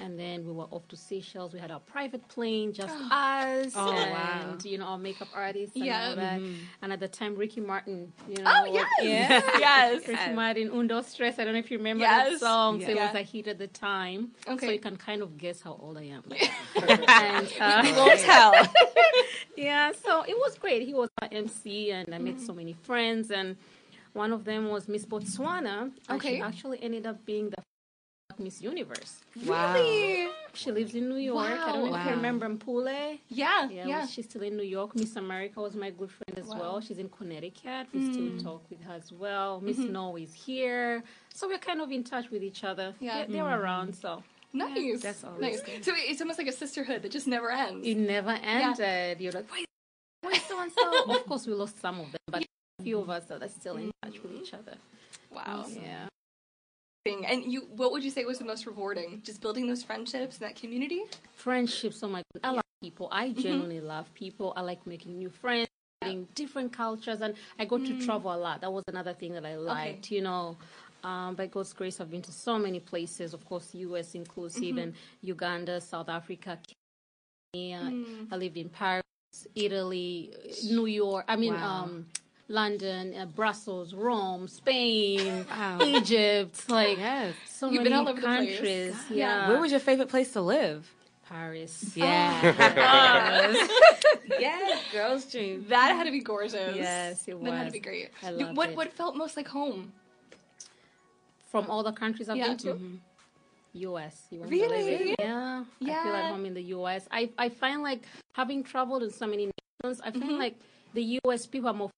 And 0.00 0.18
then 0.18 0.44
we 0.44 0.52
were 0.52 0.64
off 0.64 0.88
to 0.88 0.96
Seychelles. 0.96 1.52
We 1.52 1.60
had 1.60 1.70
our 1.70 1.78
private 1.78 2.26
plane, 2.26 2.72
just 2.72 2.92
us, 3.12 3.72
Oh, 3.76 3.92
and 3.92 4.10
wow. 4.10 4.56
you 4.64 4.76
know 4.76 4.86
our 4.86 4.98
makeup 4.98 5.28
artists 5.32 5.76
and 5.76 5.84
Yeah. 5.84 6.08
all 6.10 6.16
that. 6.16 6.40
And 6.82 6.92
at 6.92 6.98
the 6.98 7.06
time, 7.06 7.36
Ricky 7.36 7.60
Martin, 7.60 8.12
you 8.28 8.42
know, 8.42 8.52
Oh 8.52 8.64
yes, 8.74 8.88
Yeah. 9.00 9.58
yes. 9.58 10.08
Ricky 10.08 10.32
Martin, 10.32 10.70
Un 10.72 10.88
Dos 10.88 11.14
Tres. 11.14 11.38
I 11.38 11.44
don't 11.44 11.52
know 11.52 11.60
if 11.60 11.70
you 11.70 11.78
remember 11.78 12.02
Yes. 12.02 12.32
that 12.32 12.40
song. 12.40 12.80
So 12.80 12.88
it 12.88 12.96
was 12.96 13.14
a 13.14 13.22
hit 13.22 13.46
at 13.46 13.58
the 13.58 13.68
time. 13.68 14.32
Okay. 14.48 14.66
So 14.66 14.72
you 14.72 14.80
can 14.80 14.96
kind 14.96 15.22
of 15.22 15.38
guess 15.38 15.62
how 15.62 15.78
old 15.80 15.96
I 15.96 16.04
am. 16.04 16.24
and, 16.82 17.52
uh, 17.60 17.80
We 17.84 17.92
won't 17.92 18.18
tell. 18.20 18.52
yeah, 19.56 19.92
so 20.04 20.22
it 20.22 20.36
was 20.36 20.58
great. 20.58 20.82
He 20.82 20.94
was 20.94 21.08
my 21.20 21.28
MC, 21.28 21.92
and 21.92 22.12
I 22.14 22.18
met 22.18 22.40
so 22.40 22.52
many 22.52 22.72
friends. 22.72 23.30
And 23.30 23.56
one 24.12 24.32
of 24.32 24.44
them 24.44 24.68
was 24.70 24.88
Miss 24.88 25.06
Botswana. 25.06 25.82
And 26.08 26.16
Okay. 26.18 26.36
she 26.36 26.40
actually 26.42 26.82
ended 26.82 27.06
up 27.06 27.24
being 27.24 27.50
the 27.50 27.62
Miss 28.38 28.60
Universe. 28.62 29.20
Wow. 29.46 29.74
Really? 29.74 30.28
She 30.54 30.70
lives 30.70 30.94
in 30.94 31.08
New 31.08 31.16
York. 31.16 31.46
I 31.46 31.72
don't 31.72 31.90
know 31.90 31.96
if 31.96 32.04
you 32.04 32.10
remember 32.12 32.48
Mpule. 32.48 33.18
Yeah, 33.28 33.68
Yeah, 33.70 33.86
yeah. 33.86 34.06
she's 34.06 34.26
still 34.26 34.42
in 34.42 34.56
New 34.56 34.62
York. 34.64 34.94
Miss 34.94 35.16
America 35.16 35.60
was 35.60 35.74
my 35.74 35.90
good 35.90 36.10
friend 36.10 36.38
as 36.38 36.46
Wow. 36.46 36.60
well. 36.60 36.80
She's 36.80 36.98
in 36.98 37.08
Connecticut. 37.08 37.88
We 37.92 38.00
Mm. 38.00 38.12
still 38.12 38.52
talk 38.52 38.70
with 38.70 38.80
her 38.82 38.94
as 38.94 39.10
well. 39.12 39.60
Miss 39.60 39.76
Snow 39.76 40.16
is 40.16 40.32
here. 40.32 41.02
So 41.34 41.48
we're 41.48 41.58
kind 41.58 41.80
of 41.80 41.90
in 41.90 42.04
touch 42.04 42.30
with 42.30 42.42
each 42.42 42.62
other. 42.64 42.94
Yeah. 43.00 43.24
They're, 43.26 43.42
they're 43.44 43.60
around, 43.60 43.94
so 43.96 44.22
Nice. 44.52 45.02
that's 45.02 45.24
always 45.24 45.40
nice. 45.40 45.60
good. 45.62 45.84
So 45.84 45.92
it's 45.96 46.20
almost 46.20 46.38
like 46.38 46.46
a 46.48 46.52
sisterhood 46.52 47.02
that 47.02 47.10
just 47.10 47.26
never 47.26 47.50
ends. 47.50 47.84
it 47.86 47.96
never 47.96 48.30
ended. 48.30 49.20
You're 49.20 49.32
like, 49.32 49.50
wait, 49.52 49.66
wait, 50.24 50.42
so 50.48 50.60
and 50.60 50.70
so. 50.70 51.10
Of 51.16 51.26
course, 51.26 51.46
we 51.48 51.54
lost 51.54 51.80
some 51.80 51.98
of 52.00 52.12
them, 52.12 52.20
but 52.28 52.44
a 52.78 52.82
few 52.84 53.00
of 53.00 53.10
us 53.10 53.24
that 53.26 53.42
are 53.42 53.48
still 53.48 53.76
in 53.76 53.90
touch 54.02 54.22
with 54.22 54.32
each 54.32 54.54
other. 54.54 54.76
Wow. 55.32 55.64
Yeah. 55.68 56.06
And 57.06 57.44
you, 57.52 57.68
what 57.76 57.92
would 57.92 58.02
you 58.02 58.10
say 58.10 58.24
was 58.24 58.38
the 58.38 58.46
most 58.46 58.64
rewarding? 58.64 59.20
Just 59.22 59.42
building 59.42 59.66
those 59.66 59.82
friendships 59.82 60.38
and 60.38 60.48
that 60.48 60.56
community? 60.56 61.02
Friendships, 61.34 62.02
oh 62.02 62.08
my 62.08 62.22
god. 62.32 62.40
I 62.42 62.50
love 62.52 62.62
people. 62.82 63.08
I 63.12 63.30
genuinely 63.32 63.80
love 63.82 64.12
people. 64.14 64.54
I 64.56 64.62
like 64.62 64.86
making 64.86 65.18
new 65.18 65.28
friends, 65.28 65.68
meeting 66.02 66.26
different 66.34 66.72
cultures, 66.72 67.20
and 67.20 67.34
I 67.58 67.66
go 67.66 67.76
to 67.76 68.00
travel 68.00 68.32
a 68.32 68.38
lot. 68.38 68.62
That 68.62 68.72
was 68.72 68.84
another 68.88 69.12
thing 69.12 69.34
that 69.34 69.44
I 69.44 69.56
liked, 69.56 70.10
you 70.10 70.22
know. 70.22 70.56
Um, 71.02 71.34
by 71.34 71.46
God's 71.46 71.74
grace, 71.74 72.00
I've 72.00 72.10
been 72.10 72.22
to 72.22 72.32
so 72.32 72.58
many 72.58 72.80
places, 72.80 73.34
of 73.34 73.44
course, 73.44 73.74
US 73.74 74.14
inclusive, 74.14 74.78
and 74.78 74.94
Uganda, 75.20 75.82
South 75.82 76.08
Africa, 76.08 76.58
Kenya. 77.52 77.92
I 78.32 78.36
lived 78.36 78.56
in 78.56 78.70
Paris, 78.70 79.02
Italy, 79.54 80.32
New 80.64 80.86
York. 80.86 81.26
I 81.28 81.36
mean, 81.36 81.52
Wow. 81.52 81.82
um, 81.84 82.06
London, 82.48 83.14
uh, 83.14 83.26
Brussels, 83.26 83.94
Rome, 83.94 84.48
Spain, 84.48 85.46
Wow. 85.50 85.78
Egypt. 85.82 86.68
Like 86.68 86.98
Yes. 86.98 87.34
so 87.48 87.66
You've 87.66 87.76
many 87.82 87.84
been 87.90 87.92
all 87.98 88.08
over 88.08 88.20
the 88.20 88.26
place. 88.26 88.56
countries. 88.58 88.96
Yeah. 89.10 89.16
Yeah, 89.16 89.48
Where 89.48 89.60
was 89.60 89.70
your 89.70 89.80
favorite 89.80 90.08
place 90.08 90.32
to 90.32 90.40
live? 90.42 90.90
Paris. 91.26 91.96
Yeah. 91.96 92.40
yes, 94.38 94.82
girls' 94.92 95.24
dream. 95.30 95.64
That 95.68 95.92
had 95.96 96.04
to 96.04 96.10
be 96.12 96.20
gorgeous. 96.20 96.52
Yes, 96.76 97.24
it 97.26 97.34
was. 97.38 97.44
That 97.50 97.56
had 97.56 97.66
to 97.66 97.72
be 97.72 97.80
great. 97.80 98.10
I 98.22 98.30
loved 98.30 98.56
what 98.56 98.70
it. 98.70 98.76
what 98.76 98.92
felt 98.92 99.16
most 99.16 99.36
like 99.36 99.48
home? 99.48 99.92
From 101.50 101.70
all 101.70 101.82
the 101.82 101.92
countries 101.92 102.28
I've 102.28 102.36
Yeah. 102.36 102.48
been 102.48 102.56
to, 102.58 103.00
U.S. 103.74 104.26
You 104.30 104.40
want 104.40 104.50
to 104.50 104.56
Really? 104.58 104.96
believe 104.96 105.10
it? 105.12 105.16
Yeah, 105.20 105.64
I 105.80 105.84
feel 105.84 105.88
Yeah. 105.88 106.16
at 106.24 106.30
home 106.32 106.44
in 106.46 106.52
the 106.54 106.62
U.S. 106.76 107.08
I 107.10 107.30
I 107.38 107.48
find 107.48 107.82
like 107.82 108.02
having 108.34 108.62
traveled 108.62 109.02
in 109.02 109.10
so 109.10 109.26
many 109.26 109.50
nations, 109.82 110.00
I 110.04 110.10
Mm-hmm. 110.10 110.30
like 110.38 110.56
the 110.94 111.18
U.S. 111.24 111.46
people 111.46 111.70
are 111.70 111.74
more 111.74 111.90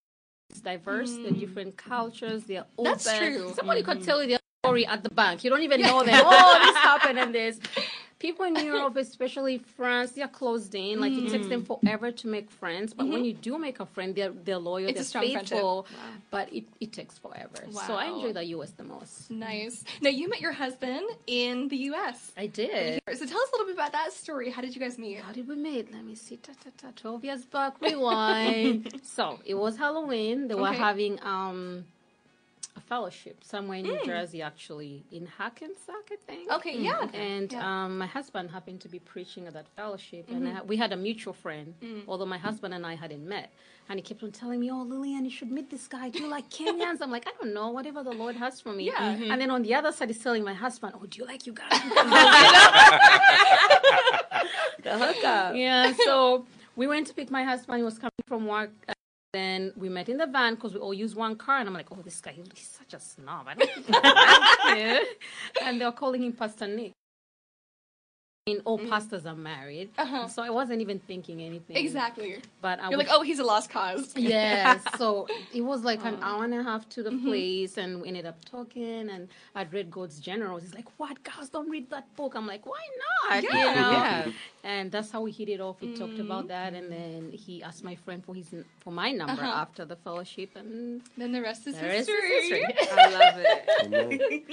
diverse. 0.54 1.16
They're 1.16 1.30
different 1.32 1.76
cultures. 1.76 2.44
They're 2.44 2.66
open. 2.78 2.92
Mm. 2.92 3.02
That's 3.02 3.18
true. 3.18 3.52
Somebody 3.54 3.82
could 3.82 4.02
tell 4.02 4.22
you 4.22 4.28
their 4.28 4.38
story 4.64 4.86
at 4.86 5.02
the 5.02 5.10
bank. 5.10 5.44
You 5.44 5.50
don't 5.50 5.62
even 5.62 5.80
know 5.80 6.02
them. 6.04 6.14
oh, 6.24 6.58
this 6.64 6.76
happened 6.76 7.18
and 7.18 7.34
this. 7.34 7.58
People 8.18 8.46
in 8.46 8.56
Europe, 8.56 8.96
especially 8.96 9.58
France, 9.58 10.12
they're 10.12 10.26
closed 10.26 10.74
in. 10.74 11.00
Like 11.00 11.12
it 11.12 11.30
takes 11.30 11.48
them 11.48 11.64
forever 11.64 12.10
to 12.10 12.26
make 12.26 12.50
friends. 12.50 12.94
But 12.94 13.08
when 13.08 13.24
you 13.24 13.34
do 13.34 13.58
make 13.58 13.78
a 13.78 13.86
friend, 13.86 14.14
they're 14.14 14.30
they're 14.30 14.58
loyal, 14.58 14.88
Mm-hmm. 14.88 14.98
It's 15.00 15.10
they're 15.12 15.22
faithful. 15.22 15.86
But 16.30 16.52
it, 16.52 16.64
it 16.80 16.92
takes 16.92 17.18
forever. 17.18 17.64
Wow. 17.70 17.82
So 17.86 17.94
I 17.94 18.06
enjoy 18.06 18.32
the 18.32 18.44
U.S. 18.56 18.70
the 18.70 18.84
most. 18.84 19.30
Nice. 19.30 19.84
Now 20.00 20.10
you 20.10 20.28
met 20.28 20.40
your 20.40 20.52
husband 20.52 21.06
in 21.26 21.68
the 21.68 21.76
U.S. 21.90 22.32
I 22.36 22.46
did. 22.46 23.00
So 23.12 23.26
tell 23.26 23.40
us 23.40 23.48
a 23.50 23.52
little 23.52 23.66
bit 23.66 23.74
about 23.74 23.92
that 23.92 24.12
story. 24.12 24.50
How 24.50 24.62
did 24.62 24.74
you 24.74 24.80
guys 24.80 24.98
meet? 24.98 25.18
How 25.18 25.32
did 25.32 25.46
we 25.48 25.56
meet? 25.56 25.92
Let 25.92 26.04
me 26.04 26.14
see. 26.14 26.36
Ta, 26.36 26.52
ta, 26.62 26.70
ta, 26.76 26.88
12 26.96 27.24
years 27.24 27.44
back, 27.44 27.80
rewind. 27.80 29.00
so 29.02 29.38
it 29.44 29.54
was 29.54 29.76
Halloween. 29.76 30.48
They 30.48 30.54
were 30.54 30.72
having 30.72 31.18
um, 31.22 31.84
a 32.76 32.80
fellowship 32.80 33.42
somewhere 33.42 33.78
in 33.78 33.84
New 33.84 33.96
Mm. 33.96 34.04
Jersey, 34.06 34.42
actually, 34.42 35.04
in 35.10 35.26
Hackensack, 35.38 36.06
I 36.12 36.16
think. 36.26 36.50
Okay, 36.56 36.76
yeah. 36.78 37.08
And 37.14 37.50
Yeah. 37.52 37.84
um, 37.84 37.98
my 37.98 38.06
husband 38.06 38.50
happened 38.50 38.80
to 38.82 38.88
be 38.88 38.98
preaching 38.98 39.46
at 39.46 39.54
that 39.54 39.66
fellowship, 39.76 40.28
and 40.30 40.48
I, 40.48 40.62
we 40.62 40.76
had 40.76 40.92
a 40.92 40.96
mutual 40.96 41.32
friend, 41.32 41.74
Mm. 41.82 42.02
although 42.08 42.26
my 42.26 42.38
husband 42.38 42.74
and 42.74 42.84
I 42.86 42.94
hadn't 42.94 43.26
met. 43.26 43.50
And 43.88 43.98
he 44.00 44.02
kept 44.02 44.22
on 44.24 44.32
telling 44.32 44.58
me, 44.60 44.68
"Oh, 44.70 44.82
Lillian, 44.82 45.24
you 45.24 45.30
should 45.30 45.52
meet 45.58 45.70
this 45.70 45.86
guy. 45.86 46.08
Do 46.10 46.18
you 46.18 46.26
like 46.36 46.50
Kenyans?" 46.50 46.98
I'm 47.00 47.10
like, 47.16 47.26
"I 47.28 47.32
don't 47.40 47.54
know. 47.54 47.68
Whatever 47.70 48.02
the 48.02 48.12
Lord 48.22 48.34
has 48.44 48.60
for 48.60 48.72
me." 48.72 48.84
Yeah. 48.92 49.12
And 49.32 49.40
then 49.40 49.50
on 49.56 49.62
the 49.62 49.74
other 49.78 49.92
side, 49.92 50.08
he's 50.10 50.18
telling 50.26 50.42
my 50.44 50.54
husband, 50.54 50.92
"Oh, 50.96 51.06
do 51.06 51.14
you 51.20 51.26
like 51.32 51.46
Uganda?" 51.46 51.78
The 54.82 54.98
hookup. 54.98 55.56
yeah, 55.56 55.92
so 56.04 56.46
we 56.76 56.86
went 56.86 57.06
to 57.08 57.14
pick 57.14 57.30
my 57.30 57.42
husband. 57.44 57.78
He 57.78 57.82
was 57.84 57.98
coming 57.98 58.12
from 58.26 58.46
work. 58.46 58.70
And 58.86 58.96
then 59.36 59.72
we 59.76 59.88
met 59.88 60.08
in 60.08 60.16
the 60.16 60.26
van 60.26 60.54
because 60.54 60.72
we 60.74 60.80
all 60.80 60.94
use 60.94 61.14
one 61.14 61.36
car. 61.36 61.58
And 61.58 61.68
I'm 61.68 61.74
like, 61.74 61.92
oh, 61.92 62.02
this 62.02 62.20
guy, 62.20 62.32
he's 62.32 62.78
such 62.78 62.94
a 62.94 63.00
snob. 63.00 63.46
I 63.48 63.54
don't 63.54 63.70
think 63.74 63.86
he's 63.86 63.94
like 63.94 64.78
you. 64.78 65.06
And 65.62 65.80
they 65.80 65.84
were 65.84 65.92
calling 65.92 66.22
him 66.22 66.32
Pastor 66.32 66.66
Nick. 66.66 66.92
Mean, 68.48 68.62
all 68.64 68.78
pastors 68.78 69.26
are 69.26 69.34
married, 69.34 69.90
Uh-huh. 69.98 70.28
so 70.28 70.40
I 70.40 70.50
wasn't 70.50 70.80
even 70.80 71.00
thinking 71.00 71.42
anything. 71.42 71.76
Exactly. 71.76 72.38
But 72.62 72.78
I 72.78 72.90
You're 72.90 72.98
was 72.98 73.08
like, 73.08 73.16
oh, 73.16 73.22
he's 73.22 73.40
a 73.40 73.44
lost 73.44 73.70
cause. 73.70 74.12
yeah. 74.16 74.78
so 74.96 75.26
it 75.52 75.62
was 75.62 75.82
like 75.82 76.04
an 76.04 76.16
hour 76.22 76.44
and 76.44 76.54
a 76.54 76.62
half 76.62 76.88
to 76.90 77.02
the 77.02 77.10
place, 77.24 77.76
and 77.76 78.00
we 78.00 78.06
ended 78.06 78.24
up 78.24 78.44
talking. 78.44 79.10
And 79.10 79.26
I'd 79.56 79.72
read 79.72 79.90
God's 79.90 80.20
Generals. 80.20 80.62
He's 80.62 80.74
like, 80.74 80.86
"What, 80.96 81.20
girls 81.24 81.48
don't 81.48 81.68
read 81.68 81.90
that 81.90 82.06
book?" 82.14 82.34
I'm 82.36 82.46
like, 82.46 82.64
"Why 82.66 82.82
not?" 83.04 83.42
You 83.42 83.48
Yeah. 83.52 83.74
know? 83.80 83.90
Yeah. 83.90 84.30
And 84.62 84.90
that's 84.92 85.10
how 85.10 85.20
we 85.22 85.32
hit 85.32 85.48
it 85.48 85.60
off. 85.60 85.80
We 85.80 85.94
talked 85.96 86.18
about 86.20 86.46
that, 86.48 86.72
and 86.74 86.90
then 86.90 87.30
he 87.32 87.62
asked 87.64 87.82
my 87.84 87.96
friend 87.96 88.24
for 88.24 88.34
his 88.34 88.48
for 88.84 88.92
my 88.92 89.10
number 89.10 89.42
Uh-huh. 89.42 89.62
after 89.64 89.84
the 89.84 89.96
fellowship, 89.96 90.50
and 90.54 91.02
Then 91.16 91.32
the 91.32 91.42
rest 91.42 91.66
is 91.66 91.74
the 91.74 91.82
rest 91.82 92.08
history. 92.08 92.30
is 92.30 92.48
history. 92.48 92.64
I 92.92 93.06
love 93.18 93.38
it. 93.44 94.44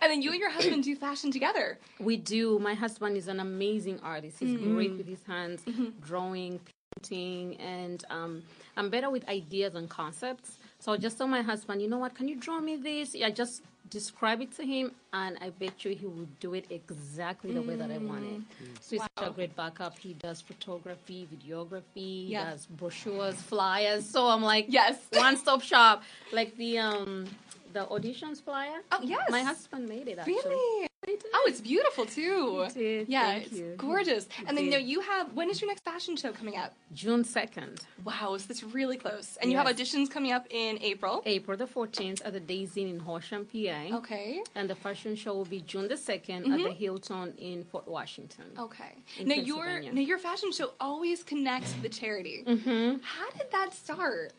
And 0.00 0.08
then 0.10 0.20
you 0.22 0.30
and 0.30 0.38
your 0.40 0.50
husband 0.50 0.84
do 0.84 0.94
fashion 0.94 1.30
together. 1.32 1.78
We 1.98 2.16
do. 2.16 2.58
My 2.60 2.74
husband 2.74 3.16
is 3.16 3.28
an 3.32 3.40
amazing 3.40 3.98
artist. 4.02 4.38
He's 4.38 4.56
great 4.60 4.92
with 4.96 5.08
his 5.08 5.22
hands, 5.26 5.60
drawing, 6.08 6.60
painting, 6.94 7.56
and 7.60 8.04
um, 8.10 8.42
I'm 8.76 8.88
better 8.90 9.10
with 9.10 9.24
ideas 9.28 9.74
and 9.74 9.88
concepts. 9.88 10.48
So 10.78 10.92
I 10.92 10.96
just 10.96 11.16
tell 11.18 11.26
my 11.28 11.42
husband, 11.42 11.80
you 11.82 11.88
know 11.88 11.98
what? 11.98 12.14
Can 12.14 12.28
you 12.28 12.36
draw 12.36 12.60
me 12.60 12.76
this? 12.76 13.16
I 13.28 13.30
just 13.30 13.62
describe 13.88 14.40
it 14.40 14.52
to 14.56 14.64
him, 14.64 14.92
and 15.12 15.36
I 15.40 15.50
bet 15.50 15.84
you 15.84 15.94
he 15.94 16.06
will 16.06 16.28
do 16.40 16.54
it 16.54 16.66
exactly 16.70 17.52
the 17.52 17.62
way 17.62 17.76
that 17.76 17.90
I 17.90 17.98
want 17.98 18.24
it. 18.24 18.40
So 18.80 18.90
he's 18.96 19.02
such 19.02 19.28
a 19.28 19.30
great 19.30 19.54
backup. 19.56 19.98
He 19.98 20.14
does 20.14 20.40
photography, 20.40 21.28
videography, 21.34 22.28
Yeah. 22.28 22.50
does 22.50 22.66
brochures, 22.66 23.36
flyers. 23.36 24.04
So 24.08 24.26
I'm 24.28 24.42
like, 24.42 24.66
Yes. 24.68 24.96
one 25.12 25.36
stop 25.36 25.62
shop. 25.62 26.02
Like 26.32 26.56
the 26.56 26.78
um 26.78 27.26
the 27.72 27.84
auditions 27.86 28.42
flyer. 28.42 28.78
Oh, 28.92 29.00
yes. 29.02 29.30
My 29.30 29.42
husband 29.42 29.88
made 29.88 30.06
it 30.08 30.18
actually. 30.18 30.34
Really? 30.34 30.88
He 31.12 31.16
did. 31.22 31.30
Oh, 31.36 31.44
it's 31.50 31.60
beautiful 31.60 32.04
too. 32.06 32.66
He 32.74 32.80
did. 32.80 33.08
Yeah, 33.08 33.26
Thank 33.32 33.46
it's 33.46 33.58
you. 33.58 33.74
gorgeous. 33.76 34.26
And 34.46 34.56
then 34.56 34.64
you 34.66 34.70
know 34.70 34.78
you 34.78 35.00
have 35.00 35.32
when 35.34 35.50
is 35.50 35.60
your 35.60 35.68
next 35.72 35.84
fashion 35.84 36.16
show 36.16 36.32
coming 36.32 36.56
up? 36.56 36.70
June 36.94 37.22
2nd, 37.24 37.80
Wow, 38.04 38.36
so 38.38 38.44
that's 38.48 38.62
really 38.78 38.96
close. 38.96 39.36
And 39.40 39.50
you 39.50 39.56
have 39.58 39.66
auditions 39.66 40.10
coming 40.10 40.32
up 40.32 40.46
in 40.50 40.78
April. 40.82 41.22
April 41.26 41.56
the 41.56 41.66
14th 41.66 42.20
at 42.24 42.32
the 42.32 42.40
Daisy 42.40 42.82
in 42.90 42.98
Horsham, 42.98 43.42
PA. 43.52 43.80
Okay. 44.00 44.42
And 44.54 44.68
the 44.68 44.74
fashion 44.74 45.14
show 45.16 45.32
will 45.34 45.44
be 45.56 45.60
June 45.60 45.86
the 45.88 45.94
2nd 45.94 46.42
Mm-hmm. 46.42 46.52
at 46.54 46.58
the 46.64 46.72
Hilton 46.72 47.34
in 47.38 47.64
Fort 47.64 47.86
Washington. 47.88 48.46
Okay. 48.66 48.92
In 49.18 49.28
Now 49.28 49.34
your 49.52 49.66
now 49.98 50.00
your 50.12 50.18
fashion 50.18 50.50
show 50.52 50.68
always 50.80 51.22
connects 51.22 51.70
with 51.74 51.82
the 51.82 51.88
charity. 52.00 52.38
Mm-hmm. 52.46 52.88
How 53.02 53.28
did 53.38 53.48
that 53.56 53.70
start? 53.74 54.32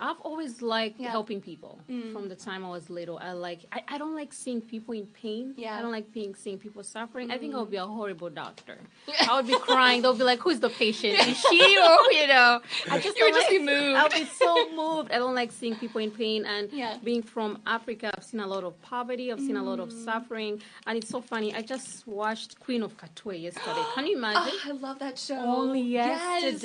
I've 0.00 0.20
always 0.20 0.62
liked 0.62 1.00
Yeah. 1.00 1.08
Mm. 1.08 1.10
helping 1.10 1.40
people 1.40 1.80
from 2.12 2.28
the 2.28 2.36
time 2.36 2.64
I 2.64 2.70
was 2.70 2.88
little. 2.88 3.18
I 3.18 3.32
like 3.32 3.60
I, 3.72 3.82
I 3.88 3.98
don't 3.98 4.14
like 4.14 4.32
seeing 4.32 4.60
people 4.60 4.94
in 4.94 5.06
pain. 5.06 5.54
Yeah. 5.56 5.72
Mm. 5.74 5.78
I 5.78 5.82
don't 5.82 5.90
like 5.92 6.12
being 6.12 6.34
seeing 6.34 6.58
people 6.58 6.82
suffering. 6.84 7.30
I 7.30 7.38
think 7.38 7.54
I 7.54 7.58
would 7.58 7.70
be 7.70 7.78
a 7.78 7.86
horrible 7.86 8.30
doctor. 8.30 8.78
I 9.28 9.36
would 9.36 9.46
be 9.48 9.58
crying. 9.58 10.02
They'll 10.02 10.14
be 10.14 10.22
like, 10.24 10.38
"Who's 10.40 10.60
the 10.60 10.70
patient? 10.70 11.14
Is 11.28 11.36
she 11.40 11.60
or 11.78 12.12
you 12.18 12.26
know?" 12.28 12.60
I 12.90 12.98
just 13.00 13.16
You 13.18 13.24
would 13.24 13.32
don't 13.34 13.40
just 13.42 13.50
be 13.50 13.58
moved. 13.58 13.96
I'll 13.98 14.08
be 14.10 14.24
so 14.24 14.70
moved. 14.74 15.10
I 15.10 15.18
don't 15.18 15.34
like 15.34 15.50
seeing 15.52 15.74
people 15.76 16.00
in 16.00 16.10
pain. 16.12 16.44
And 16.46 16.70
Yeah. 16.72 16.96
being 17.02 17.22
from 17.22 17.58
Africa, 17.66 18.12
I've 18.16 18.24
seen 18.24 18.40
a 18.40 18.46
lot 18.46 18.64
of 18.64 18.80
poverty. 18.82 19.32
I've 19.32 19.40
seen 19.40 19.56
a 19.56 19.64
lot 19.64 19.80
of 19.80 19.88
Mm. 19.90 20.04
suffering. 20.04 20.62
And 20.86 20.96
it's 20.98 21.08
so 21.08 21.20
funny. 21.20 21.54
I 21.54 21.62
just 21.62 22.06
watched 22.06 22.60
Queen 22.60 22.82
of 22.82 22.96
Katwe 22.96 23.42
yesterday. 23.42 23.84
Can 23.94 24.06
you 24.06 24.16
imagine? 24.22 24.52
Oh, 24.64 24.68
I 24.70 24.72
love 24.72 24.98
that 25.00 25.18
show. 25.18 25.34
Only 25.62 25.80
Yes. 25.82 26.62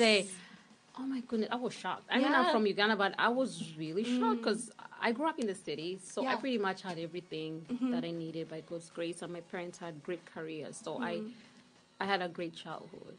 Yesterday. 0.94 1.04
Oh 1.04 1.06
my 1.06 1.20
goodness, 1.20 1.48
I 1.52 1.56
was 1.56 1.74
shocked. 1.74 2.04
I 2.10 2.18
mean, 2.18 2.32
I'm 2.32 2.52
from 2.52 2.66
Uganda, 2.66 2.96
but 2.96 3.14
I 3.18 3.28
was 3.28 3.76
really 3.76 4.04
shocked 4.04 4.20
mm. 4.20 4.36
because 4.38 4.70
I 5.00 5.12
grew 5.12 5.28
up 5.28 5.38
in 5.38 5.46
the 5.46 5.54
city, 5.54 5.98
so 6.02 6.22
Yeah. 6.22 6.32
I 6.32 6.36
pretty 6.36 6.58
much 6.58 6.82
had 6.82 6.98
everything 6.98 7.64
mm-hmm. 7.68 7.90
that 7.90 8.04
I 8.04 8.10
needed 8.10 8.48
by 8.48 8.60
God's 8.60 8.90
grace, 8.90 9.22
and 9.22 9.32
my 9.32 9.40
parents 9.40 9.78
had 9.78 10.02
great 10.02 10.24
careers, 10.26 10.76
so 10.82 11.02
I, 11.02 11.16
mm-hmm. 11.16 11.28
I 12.00 12.06
had 12.06 12.22
a 12.22 12.28
great 12.28 12.54
childhood. 12.54 13.16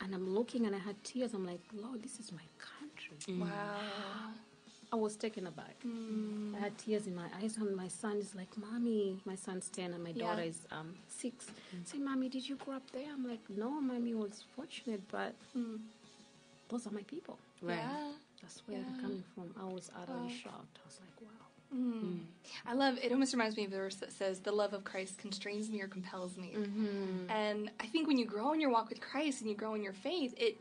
And 0.00 0.14
I'm 0.14 0.34
looking, 0.34 0.66
and 0.66 0.74
I 0.74 0.78
had 0.78 1.02
tears. 1.04 1.32
I'm 1.32 1.46
like, 1.46 1.60
Lord, 1.72 2.02
this 2.02 2.18
is 2.18 2.32
my 2.32 2.42
country. 2.58 3.16
Mm. 3.28 3.40
Wow. 3.40 4.30
I 4.92 4.96
was 4.96 5.16
taken 5.16 5.46
aback. 5.46 5.76
Mm. 5.86 6.54
I 6.54 6.58
had 6.58 6.76
tears 6.76 7.06
in 7.06 7.14
my 7.14 7.26
eyes, 7.40 7.56
and 7.56 7.74
my 7.74 7.88
son 7.88 8.18
is 8.18 8.34
like, 8.34 8.54
"Mommy," 8.58 9.18
my 9.24 9.36
son's 9.36 9.70
ten, 9.70 9.94
and 9.94 10.02
my 10.02 10.10
Yeah. 10.10 10.26
daughter 10.26 10.42
is 10.42 10.66
um, 10.70 10.94
six. 11.08 11.46
Say, 11.84 11.98
"Mommy, 11.98 12.28
did 12.28 12.46
you 12.46 12.56
grow 12.56 12.74
up 12.74 12.90
there?" 12.90 13.10
I'm 13.10 13.26
like, 13.26 13.48
"No, 13.48 13.80
mommy 13.80 14.12
was 14.12 14.44
fortunate, 14.54 15.00
but 15.08 15.34
those 16.72 16.86
are 16.86 16.90
my 16.90 17.02
people." 17.04 17.38
Right. 17.62 17.76
Yeah. 17.76 18.12
That's 18.40 18.60
where 18.66 18.78
Yeah. 18.78 18.84
they're 18.90 19.00
coming 19.02 19.24
from. 19.34 19.54
I 19.60 19.72
was 19.72 19.90
utterly 19.96 20.26
Oh. 20.32 20.42
shocked. 20.42 20.78
I 20.82 20.86
was 20.88 20.98
like, 21.00 21.20
wow. 21.20 21.28
I 22.66 22.74
love 22.74 22.98
it. 23.02 23.10
Almost 23.12 23.32
reminds 23.32 23.56
me 23.56 23.64
of 23.64 23.70
the 23.70 23.76
verse 23.78 23.96
that 23.96 24.12
says, 24.12 24.40
"The 24.40 24.52
love 24.52 24.74
of 24.74 24.84
Christ 24.84 25.16
constrains 25.18 25.70
me 25.70 25.80
or 25.80 25.88
compels 25.88 26.36
me." 26.36 26.52
Mm-hmm. 26.54 27.30
And 27.30 27.70
I 27.80 27.86
think 27.86 28.06
when 28.08 28.18
you 28.18 28.26
grow 28.26 28.52
in 28.52 28.60
your 28.60 28.68
walk 28.70 28.90
with 28.90 29.00
Christ 29.00 29.40
and 29.40 29.48
you 29.48 29.56
grow 29.56 29.72
in 29.74 29.82
your 29.82 29.94
faith, 29.94 30.34
it 30.36 30.60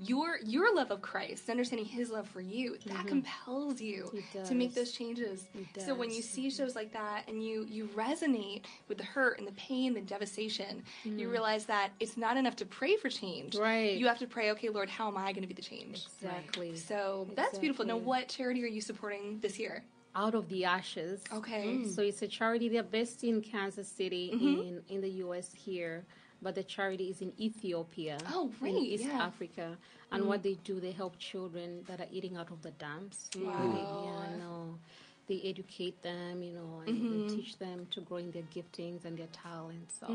your 0.00 0.38
your 0.44 0.74
love 0.74 0.90
of 0.90 1.02
Christ, 1.02 1.50
understanding 1.50 1.86
His 1.86 2.10
love 2.10 2.28
for 2.28 2.40
you, 2.40 2.76
that 2.86 3.06
compels 3.06 3.80
you 3.80 4.04
Mm-hmm. 4.14 4.44
To 4.44 4.54
make 4.54 4.74
those 4.74 4.92
changes. 4.92 5.48
So 5.78 5.94
when 5.94 6.10
you 6.10 6.22
see 6.22 6.50
shows 6.50 6.74
like 6.76 6.92
that 6.92 7.24
and 7.28 7.44
you 7.44 7.66
you 7.68 7.86
resonate 7.88 8.62
with 8.88 8.98
the 8.98 9.04
hurt 9.04 9.38
and 9.38 9.46
the 9.46 9.52
pain, 9.52 9.94
the 9.94 10.00
devastation, 10.00 10.82
you 11.04 11.28
realize 11.30 11.64
that 11.66 11.90
it's 12.00 12.16
not 12.16 12.36
enough 12.36 12.56
to 12.56 12.66
pray 12.66 12.96
for 12.96 13.08
change. 13.08 13.54
Mm. 13.54 13.60
Right. 13.60 13.96
You 13.98 14.06
have 14.06 14.18
to 14.20 14.26
pray, 14.26 14.50
okay, 14.52 14.68
Lord, 14.68 14.88
how 14.88 15.08
am 15.08 15.16
I 15.16 15.32
going 15.32 15.42
to 15.42 15.48
be 15.48 15.54
the 15.54 15.62
change? 15.62 16.06
Exactly. 16.22 16.76
So 16.76 17.28
that's 17.34 17.58
beautiful. 17.58 17.84
Now, 17.84 17.96
what 17.96 18.28
charity 18.28 18.62
are 18.64 18.68
you 18.68 18.80
supporting 18.80 19.38
this 19.40 19.58
year? 19.58 19.84
Out 20.14 20.34
of 20.34 20.48
the 20.48 20.64
ashes. 20.64 21.22
Okay. 21.32 21.84
So 21.86 22.02
it's 22.02 22.22
a 22.22 22.28
charity. 22.28 22.68
They're 22.68 22.82
based 22.82 23.24
in 23.24 23.40
Kansas 23.42 23.88
City 23.88 24.30
Mm-hmm. 24.34 24.60
in, 24.68 24.82
in 24.88 25.00
the 25.00 25.10
U.S. 25.24 25.50
here, 25.54 26.04
but 26.42 26.54
the 26.54 26.62
charity 26.62 27.10
is 27.10 27.20
in 27.20 27.32
Ethiopia. 27.40 28.18
Oh, 28.32 28.50
In 28.62 28.74
great, 28.74 28.74
East 28.76 29.04
yeah. 29.04 29.22
Africa. 29.22 29.76
And 30.10 30.24
what 30.24 30.40
mm. 30.40 30.44
they 30.44 30.54
do, 30.64 30.80
they 30.80 30.92
help 30.92 31.18
children 31.18 31.84
that 31.86 32.00
are 32.00 32.06
eating 32.10 32.36
out 32.36 32.50
of 32.50 32.62
the 32.62 32.70
dams. 32.72 33.28
Wow. 33.36 33.42
yeah, 34.04 34.34
I 34.34 34.38
know. 34.38 34.78
They 35.28 35.42
educate 35.44 36.02
them, 36.02 36.42
you 36.42 36.52
know, 36.52 36.82
and 36.86 36.96
Mm-hmm. 36.98 37.26
teach 37.36 37.58
them 37.58 37.86
to 37.90 38.00
grow 38.00 38.16
in 38.16 38.30
their 38.30 38.42
giftings 38.54 39.04
and 39.04 39.16
their 39.18 39.26
talents. 39.28 39.94
So 40.00 40.06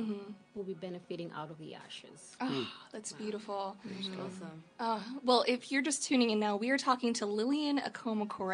we'll 0.56 0.66
be 0.66 0.74
benefiting 0.74 1.32
out 1.36 1.52
of 1.52 1.58
the 1.60 1.76
ashes. 1.76 2.36
Oh, 2.42 2.66
that's 2.92 3.12
beautiful. 3.14 3.78
Awesome. 4.20 4.64
Uh, 4.80 5.00
well, 5.24 5.46
if 5.48 5.72
you're 5.72 5.84
just 5.84 6.04
tuning 6.04 6.32
in 6.32 6.40
now, 6.40 6.56
we 6.58 6.70
are 6.72 6.78
talking 6.78 7.14
to 7.14 7.26
Lillian 7.28 7.78
Akoma 7.80 8.28
Kore 8.28 8.54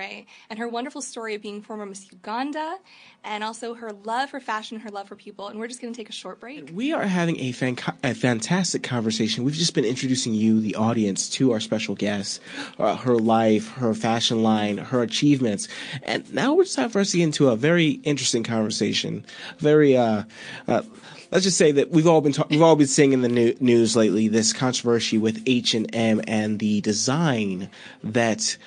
and 0.50 0.60
her 0.60 0.68
wonderful 0.68 1.02
story 1.02 1.34
of 1.34 1.42
being 1.42 1.62
former 1.62 1.86
Miss 1.86 2.12
Uganda 2.12 2.78
and 3.24 3.44
also 3.44 3.74
her 3.74 3.92
love 4.04 4.30
for 4.30 4.40
fashion, 4.40 4.80
her 4.82 4.90
love 4.90 5.08
for 5.08 5.16
people. 5.16 5.48
And 5.48 5.60
we're 5.60 5.68
just 5.68 5.82
going 5.82 5.94
to 5.94 5.98
take 5.98 6.10
a 6.10 6.14
short 6.14 6.40
break. 6.40 6.70
We 6.74 6.92
are 6.94 7.04
having 7.06 7.40
a, 7.40 7.52
fan- 7.54 7.78
a 8.04 8.14
fantastic 8.14 8.84
conversation. 8.84 9.44
We've 9.46 9.56
just 9.56 9.74
been 9.74 9.86
introducing 9.86 10.34
you, 10.34 10.60
the 10.60 10.76
audience, 10.76 11.30
to 11.32 11.52
our 11.54 11.60
special 11.62 11.96
guest, 11.96 12.42
uh, 12.78 12.98
her 12.98 13.16
life, 13.16 13.70
her 13.72 13.94
fashion 13.94 14.44
line, 14.44 14.78
her 14.78 15.02
achievements, 15.02 15.68
and 16.04 16.32
now 16.34 16.49
it's 16.60 16.76
time 16.76 16.90
for 16.90 17.00
us 17.00 17.12
to 17.12 17.18
get 17.18 17.24
into 17.24 17.50
a 17.50 17.56
very 17.56 18.00
interesting 18.04 18.44
conversation. 18.44 19.26
Very, 19.60 19.98
uh, 19.98 20.24
uh, 20.68 20.84
let's 21.32 21.44
just 21.44 21.58
say 21.58 21.72
that 21.74 21.92
we've 21.92 22.08
all 22.08 22.22
been 22.22 22.34
ta- 22.34 22.48
we've 22.50 22.62
all 22.62 22.76
been 22.76 22.88
seeing 22.88 23.14
in 23.14 23.22
the 23.22 23.30
new- 23.30 23.56
news 23.60 23.96
lately 23.96 24.28
this 24.28 24.54
controversy 24.54 25.18
with 25.18 25.42
H 25.46 25.74
and 25.74 25.94
M 25.96 26.22
and 26.28 26.60
the 26.60 26.82
design 26.82 27.70
that, 28.04 28.58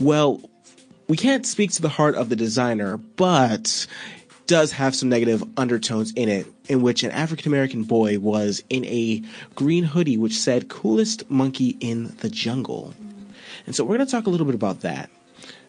well, 0.00 0.40
we 1.08 1.16
can't 1.16 1.46
speak 1.46 1.70
to 1.72 1.82
the 1.82 1.88
heart 1.88 2.14
of 2.14 2.28
the 2.28 2.36
designer, 2.36 2.96
but 2.96 3.86
does 4.46 4.72
have 4.72 4.94
some 4.94 5.08
negative 5.08 5.42
undertones 5.56 6.12
in 6.12 6.28
it, 6.28 6.46
in 6.68 6.82
which 6.82 7.02
an 7.02 7.10
African 7.10 7.48
American 7.48 7.84
boy 7.84 8.18
was 8.18 8.62
in 8.70 8.84
a 8.86 9.22
green 9.54 9.84
hoodie 9.84 10.16
which 10.16 10.38
said 10.38 10.68
"coolest 10.68 11.28
monkey 11.30 11.76
in 11.80 12.14
the 12.18 12.28
jungle," 12.28 12.94
and 13.66 13.74
so 13.74 13.84
we're 13.84 13.96
going 13.96 14.06
to 14.06 14.10
talk 14.10 14.26
a 14.26 14.30
little 14.30 14.46
bit 14.46 14.54
about 14.54 14.80
that. 14.80 15.10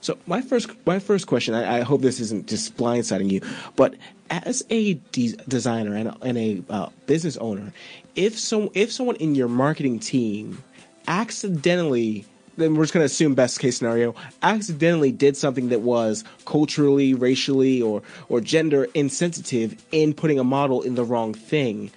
So 0.04 0.18
my 0.28 0.42
first 0.42 0.70
my 0.86 1.00
first 1.00 1.28
question, 1.28 1.54
I, 1.54 1.78
I 1.78 1.82
hope 1.82 2.02
this 2.02 2.20
isn't 2.20 2.48
just 2.48 2.76
blindsiding 2.76 3.32
you, 3.32 3.40
but 3.78 3.96
as 4.30 4.62
a 4.70 4.96
de- 5.14 5.38
designer 5.48 5.96
and 5.96 6.10
a, 6.10 6.18
and 6.22 6.38
a 6.38 6.64
uh, 6.70 6.90
business 7.08 7.38
owner, 7.38 7.72
if 8.14 8.38
some 8.38 8.70
if 8.74 8.92
someone 8.92 9.16
in 9.16 9.34
your 9.34 9.48
marketing 9.48 10.00
team 10.00 10.62
accidentally 11.08 12.26
then 12.56 12.76
we're 12.76 12.84
just 12.84 12.94
going 12.94 13.02
to 13.02 13.06
assume 13.06 13.34
best 13.34 13.60
case 13.60 13.78
scenario 13.78 14.14
accidentally 14.44 15.12
did 15.12 15.36
something 15.36 15.70
that 15.70 15.82
was 15.82 16.24
culturally 16.46 17.14
racially 17.14 17.82
or 17.82 18.02
or 18.30 18.42
gender 18.42 18.88
insensitive 18.94 19.84
in 19.92 20.14
putting 20.14 20.38
a 20.38 20.44
model 20.44 20.82
in 20.82 20.96
the 20.96 21.04
wrong 21.04 21.34
thing 21.34 21.92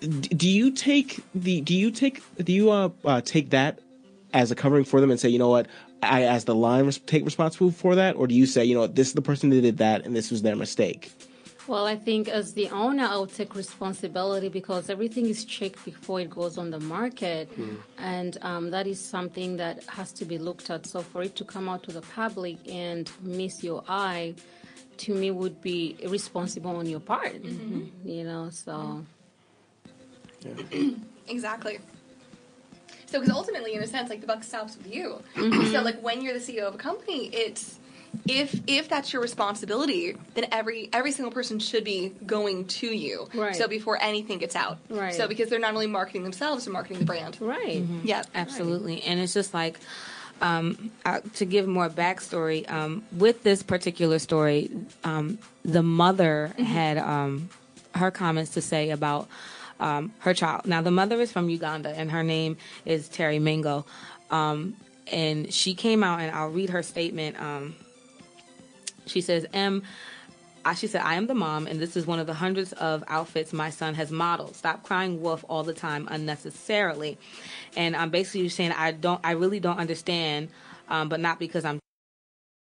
do 0.00 0.48
you 0.48 0.70
take 0.70 1.20
the 1.34 1.60
do 1.60 1.74
you 1.74 1.90
take 1.90 2.22
do 2.42 2.52
you 2.52 2.70
uh, 2.70 2.88
uh 3.04 3.20
take 3.20 3.50
that 3.50 3.78
as 4.32 4.50
a 4.50 4.54
covering 4.54 4.84
for 4.84 5.00
them 5.00 5.10
and 5.10 5.20
say 5.20 5.28
you 5.28 5.38
know 5.38 5.50
what 5.50 5.66
i 6.02 6.22
as 6.22 6.44
the 6.44 6.54
line 6.54 6.84
res- 6.86 6.98
take 6.98 7.24
responsibility 7.24 7.76
for 7.76 7.94
that 7.94 8.16
or 8.16 8.26
do 8.26 8.34
you 8.34 8.46
say 8.46 8.64
you 8.64 8.74
know 8.74 8.86
this 8.86 9.08
is 9.08 9.14
the 9.14 9.22
person 9.22 9.50
that 9.50 9.60
did 9.60 9.78
that 9.78 10.04
and 10.04 10.14
this 10.16 10.30
was 10.30 10.42
their 10.42 10.56
mistake 10.56 11.10
Well, 11.68 11.86
I 11.86 11.94
think 11.94 12.26
as 12.28 12.54
the 12.54 12.68
owner, 12.70 13.04
I'll 13.04 13.28
take 13.40 13.54
responsibility 13.54 14.48
because 14.48 14.90
everything 14.90 15.26
is 15.26 15.44
checked 15.44 15.84
before 15.84 16.18
it 16.20 16.30
goes 16.30 16.58
on 16.58 16.70
the 16.70 16.80
market. 16.80 17.48
And 17.98 18.32
um, 18.42 18.70
that 18.70 18.86
is 18.88 18.98
something 18.98 19.56
that 19.58 19.84
has 19.86 20.10
to 20.14 20.24
be 20.24 20.36
looked 20.38 20.68
at. 20.70 20.86
So 20.86 20.98
for 21.00 21.22
it 21.22 21.36
to 21.36 21.44
come 21.44 21.68
out 21.68 21.84
to 21.84 21.92
the 21.92 22.00
public 22.00 22.56
and 22.66 23.08
miss 23.22 23.62
your 23.62 23.84
eye, 23.86 24.34
to 25.04 25.14
me, 25.14 25.30
would 25.30 25.60
be 25.60 25.96
irresponsible 26.00 26.74
on 26.74 26.86
your 26.86 26.98
part. 27.00 27.38
You 28.04 28.24
know, 28.24 28.50
so. 28.50 29.04
Exactly. 31.28 31.78
So, 33.10 33.18
because 33.18 33.34
ultimately, 33.34 33.74
in 33.74 33.82
a 33.82 33.86
sense, 33.86 34.08
like 34.08 34.20
the 34.20 34.26
buck 34.26 34.44
stops 34.44 34.76
with 34.76 34.92
you. 34.92 35.22
Mm-hmm. 35.34 35.72
So, 35.72 35.82
like 35.82 36.00
when 36.00 36.22
you're 36.22 36.34
the 36.34 36.40
CEO 36.40 36.62
of 36.62 36.74
a 36.74 36.78
company, 36.78 37.26
it's 37.26 37.80
if 38.26 38.60
if 38.66 38.88
that's 38.88 39.12
your 39.12 39.22
responsibility, 39.22 40.16
then 40.34 40.46
every 40.52 40.88
every 40.92 41.12
single 41.12 41.32
person 41.32 41.58
should 41.58 41.84
be 41.84 42.12
going 42.26 42.66
to 42.66 42.86
you. 42.86 43.28
Right. 43.34 43.54
So 43.54 43.68
before 43.68 44.00
anything 44.02 44.38
gets 44.38 44.56
out. 44.56 44.78
Right. 44.88 45.14
So 45.14 45.28
because 45.28 45.48
they're 45.48 45.58
not 45.58 45.74
only 45.74 45.86
marketing 45.86 46.22
themselves, 46.22 46.64
they're 46.64 46.72
marketing 46.72 47.00
the 47.00 47.04
brand. 47.04 47.38
Right. 47.40 47.82
Yeah. 48.02 48.22
Absolutely. 48.34 49.02
And 49.02 49.20
it's 49.20 49.34
just 49.34 49.54
like, 49.54 49.78
um, 50.40 50.90
uh, 51.04 51.20
to 51.34 51.44
give 51.44 51.66
more 51.66 51.88
backstory, 51.88 52.70
um, 52.70 53.04
with 53.12 53.42
this 53.42 53.62
particular 53.62 54.18
story, 54.18 54.70
um, 55.04 55.38
the 55.64 55.82
mother 55.82 56.52
had 56.58 56.98
um, 56.98 57.50
her 57.94 58.10
comments 58.10 58.52
to 58.52 58.62
say 58.62 58.90
about 58.90 59.28
um, 59.80 60.12
her 60.20 60.34
child. 60.34 60.66
Now, 60.66 60.82
the 60.82 60.90
mother 60.90 61.20
is 61.20 61.32
from 61.32 61.48
Uganda, 61.48 61.90
and 61.90 62.10
her 62.10 62.22
name 62.22 62.56
is 62.84 63.08
Terry 63.08 63.38
Mingo. 63.38 63.86
Um, 64.30 64.76
and 65.10 65.52
she 65.52 65.74
came 65.74 66.04
out, 66.04 66.20
and 66.20 66.30
I'll 66.30 66.50
read 66.50 66.70
her 66.70 66.82
statement. 66.82 67.40
Um, 67.40 67.74
she 69.06 69.20
says, 69.20 69.46
M. 69.52 69.82
She 70.76 70.86
said, 70.86 71.00
I 71.00 71.14
am 71.14 71.26
the 71.26 71.34
mom, 71.34 71.66
and 71.66 71.80
this 71.80 71.96
is 71.96 72.06
one 72.06 72.18
of 72.18 72.26
the 72.26 72.34
hundreds 72.34 72.72
of 72.74 73.02
outfits 73.08 73.52
my 73.52 73.70
son 73.70 73.94
has 73.94 74.10
modeled. 74.10 74.54
Stop 74.54 74.82
crying 74.82 75.22
wolf 75.22 75.42
all 75.48 75.64
the 75.64 75.72
time 75.72 76.06
unnecessarily. 76.10 77.18
And 77.76 77.96
I'm 77.96 78.10
basically 78.10 78.50
saying, 78.50 78.72
I 78.72 78.92
don't, 78.92 79.20
I 79.24 79.32
really 79.32 79.58
don't 79.58 79.78
understand, 79.78 80.50
um, 80.88 81.08
but 81.08 81.18
not 81.18 81.38
because 81.38 81.64
I'm 81.64 81.80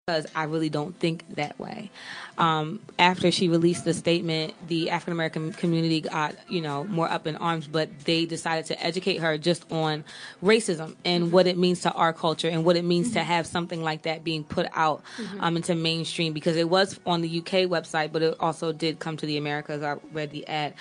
because 0.05 0.27
I 0.35 0.43
really 0.43 0.67
don't 0.67 0.93
think 0.99 1.23
that 1.35 1.57
way. 1.57 1.89
Um, 2.37 2.81
after 2.99 3.31
she 3.31 3.47
released 3.47 3.85
the 3.85 3.93
statement, 3.93 4.53
the 4.67 4.89
African 4.89 5.13
American 5.13 5.53
community 5.53 6.01
got, 6.01 6.35
you 6.49 6.59
know, 6.59 6.83
more 6.83 7.09
up 7.09 7.25
in 7.25 7.37
arms, 7.37 7.67
but 7.67 7.87
they 8.01 8.25
decided 8.25 8.65
to 8.65 8.83
educate 8.83 9.19
her 9.19 9.37
just 9.37 9.71
on 9.71 10.03
racism 10.43 10.97
and 11.05 11.31
what 11.31 11.47
it 11.47 11.57
means 11.57 11.79
to 11.81 11.91
our 11.93 12.11
culture 12.11 12.49
and 12.49 12.65
what 12.65 12.75
it 12.75 12.83
means 12.83 13.13
to 13.13 13.23
have 13.23 13.47
something 13.47 13.81
like 13.81 14.01
that 14.01 14.25
being 14.25 14.43
put 14.43 14.67
out 14.73 15.03
um, 15.39 15.55
into 15.55 15.73
mainstream 15.73 16.33
because 16.33 16.57
it 16.57 16.69
was 16.69 16.99
on 17.05 17.21
the 17.21 17.39
UK 17.39 17.69
website, 17.69 18.11
but 18.11 18.21
it 18.21 18.35
also 18.41 18.73
did 18.73 18.99
come 18.99 19.15
to 19.15 19.25
the 19.25 19.37
Americas. 19.37 19.83
I 19.83 19.95
read 20.11 20.31
the 20.31 20.45
ad. 20.49 20.73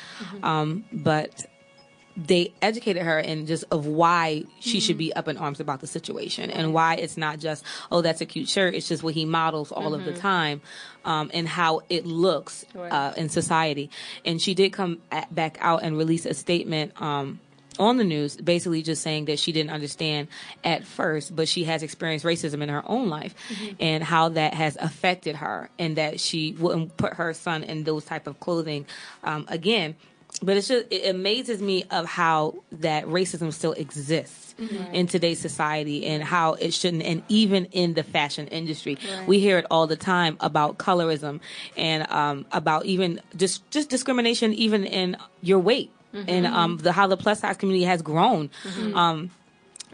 Um, 0.43 0.85
but 0.93 1.47
they 2.17 2.53
educated 2.61 3.03
her 3.03 3.19
and 3.19 3.47
just 3.47 3.65
of 3.71 3.87
why 3.87 4.45
she 4.61 4.81
should 4.81 4.99
be 4.99 5.15
up 5.15 5.29
in 5.29 5.37
arms 5.37 5.61
about 5.61 5.81
the 5.81 5.87
situation 5.87 6.51
and 6.51 6.75
why 6.75 6.95
it's 6.97 7.17
not 7.17 7.39
just 7.39 7.65
oh 7.91 8.03
that's 8.03 8.21
a 8.21 8.27
cute 8.27 8.49
shirt 8.49 8.75
it's 8.75 8.89
just 8.89 9.03
what 9.03 9.15
he 9.15 9.25
models 9.25 9.73
all 9.73 9.95
of 9.95 10.05
the 10.05 10.13
time 10.13 10.61
um, 11.05 11.31
and 11.35 11.49
how 11.49 11.81
it 11.89 12.07
looks 12.07 12.65
uh, 12.77 13.13
in 13.17 13.29
society. 13.29 13.91
And 14.25 14.41
she 14.41 14.55
did 14.55 14.73
come 14.73 15.01
at, 15.11 15.35
back 15.35 15.59
out 15.61 15.83
and 15.83 15.97
release 15.97 16.27
a 16.27 16.35
statement 16.35 17.01
um, 17.01 17.41
on 17.79 17.97
the 17.97 18.05
news 18.05 18.37
basically 18.37 18.83
just 18.83 19.03
saying 19.03 19.25
that 19.27 19.39
she 19.39 19.51
didn't 19.51 19.71
understand 19.71 20.29
at 20.63 20.85
first 20.85 21.35
but 21.35 21.49
she 21.49 21.65
has 21.65 21.83
experienced 21.83 22.23
racism 22.23 22.63
in 22.63 22.69
her 22.69 22.83
own 22.87 23.09
life 23.09 23.35
and 23.81 24.05
how 24.05 24.29
that 24.29 24.53
has 24.53 24.77
affected 24.77 25.37
her 25.37 25.71
and 25.79 25.97
that 25.97 26.21
she 26.21 26.53
wouldn't 26.59 26.95
put 26.99 27.15
her 27.15 27.33
son 27.33 27.63
in 27.63 27.85
those 27.85 28.05
type 28.05 28.27
of 28.27 28.39
clothing 28.41 28.85
um, 29.25 29.47
again 29.49 29.97
but 30.43 30.57
it's 30.57 30.69
just 30.69 30.87
it 30.91 31.09
amazes 31.09 31.63
me 31.63 31.85
of 31.91 32.07
how 32.07 32.55
that 32.73 33.07
racism 33.07 33.53
still 33.53 33.73
exists 33.73 34.55
in 34.93 35.07
today's 35.07 35.39
society 35.39 36.05
and 36.07 36.23
how 36.23 36.55
it 36.55 36.73
shouldn't 36.75 37.03
and 37.03 37.23
even 37.29 37.65
in 37.67 37.95
the 37.95 38.03
fashion 38.03 38.47
industry. 38.49 38.99
We 39.27 39.39
hear 39.41 39.59
it 39.59 39.67
all 39.71 39.87
the 39.87 39.97
time 39.97 40.37
about 40.41 40.79
colorism 40.79 41.41
and 41.77 42.11
um, 42.11 42.47
about 42.53 42.85
even 42.87 43.21
just 43.37 43.69
just 43.71 43.89
discrimination 43.89 44.53
even 44.53 44.85
in 44.85 45.17
your 45.41 45.59
weight. 45.59 45.91
And 46.29 46.47
um, 46.47 46.77
the 46.77 46.93
how 46.93 47.07
the 47.07 47.17
plus 47.17 47.41
size 47.41 47.57
community 47.57 47.85
has 47.87 48.03
grown. 48.03 48.51
Um, 48.95 49.31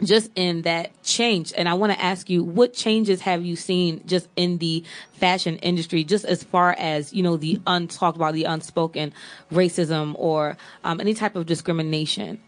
just 0.03 0.31
in 0.35 0.61
that 0.63 0.91
change. 1.03 1.53
And 1.57 1.67
I 1.67 1.73
want 1.73 1.93
to 1.93 2.01
ask 2.01 2.29
you, 2.29 2.43
what 2.43 2.73
changes 2.73 3.21
have 3.21 3.43
you 3.43 3.55
seen 3.55 4.01
just 4.05 4.27
in 4.35 4.57
the 4.59 4.83
fashion 5.13 5.57
industry, 5.57 6.03
just 6.03 6.25
as 6.25 6.43
far 6.43 6.75
as, 6.77 7.13
you 7.13 7.23
know, 7.23 7.37
the 7.37 7.57
untalked 7.67 8.15
about, 8.15 8.33
the 8.33 8.45
unspoken 8.45 9.13
racism 9.51 10.15
or 10.17 10.57
um, 10.83 10.99
any 11.01 11.13
type 11.13 11.35
of 11.35 11.45
discrimination? 11.45 12.39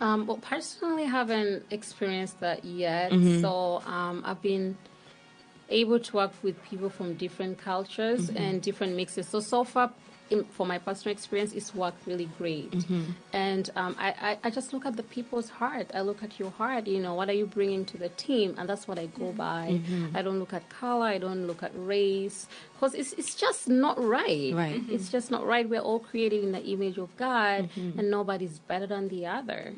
Um, 0.00 0.26
well, 0.26 0.38
personally, 0.38 1.04
I 1.04 1.08
haven't 1.08 1.64
experienced 1.70 2.40
that 2.40 2.64
yet. 2.64 3.12
Mm-hmm. 3.12 3.40
So 3.40 3.82
um, 3.86 4.22
I've 4.26 4.42
been 4.42 4.76
able 5.70 5.98
to 5.98 6.16
work 6.16 6.32
with 6.42 6.62
people 6.64 6.90
from 6.90 7.14
different 7.14 7.58
cultures 7.58 8.28
Mm-hmm. 8.28 8.36
and 8.36 8.62
different 8.62 8.96
mixes. 8.96 9.28
So 9.28 9.40
so 9.40 9.64
far, 9.64 9.92
in, 10.30 10.44
for 10.44 10.66
my 10.66 10.78
personal 10.78 11.12
experience, 11.12 11.52
it's 11.52 11.74
worked 11.74 12.06
really 12.06 12.28
great. 12.38 12.70
Mm-hmm. 12.70 13.02
And 13.32 13.70
um, 13.76 13.94
I, 13.98 14.08
I, 14.08 14.38
I 14.44 14.50
just 14.50 14.72
look 14.72 14.86
at 14.86 14.96
the 14.96 15.02
people's 15.02 15.50
heart. 15.50 15.90
I 15.94 16.00
look 16.00 16.22
at 16.22 16.38
your 16.38 16.50
heart. 16.50 16.86
You 16.86 17.00
know, 17.00 17.14
what 17.14 17.28
are 17.28 17.34
you 17.34 17.46
bringing 17.46 17.84
to 17.86 17.98
the 17.98 18.08
team? 18.10 18.54
And 18.58 18.68
that's 18.68 18.88
what 18.88 18.98
I 18.98 19.06
go 19.06 19.32
by. 19.32 19.80
Mm-hmm. 19.80 20.16
I 20.16 20.22
don't 20.22 20.38
look 20.38 20.52
at 20.52 20.68
color. 20.68 21.06
I 21.06 21.18
don't 21.18 21.46
look 21.46 21.62
at 21.62 21.72
race 21.74 22.46
because 22.74 22.94
it's 22.94 23.12
it's 23.14 23.34
just 23.34 23.68
not 23.68 24.02
right. 24.02 24.52
Right. 24.54 24.82
It's 24.88 25.10
just 25.10 25.30
not 25.30 25.46
right. 25.46 25.68
We're 25.68 25.80
all 25.80 26.00
created 26.00 26.42
in 26.44 26.52
the 26.52 26.64
image 26.64 26.98
of 26.98 27.14
God, 27.16 27.70
and 27.76 28.10
nobody's 28.10 28.58
better 28.58 28.86
than 28.86 29.08
the 29.08 29.26
other. 29.26 29.72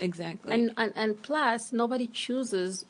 Exactly. 0.00 0.52
And, 0.52 0.72
and 0.76 0.92
and 0.96 1.22
plus, 1.22 1.72
nobody 1.72 2.06
chooses 2.06 2.84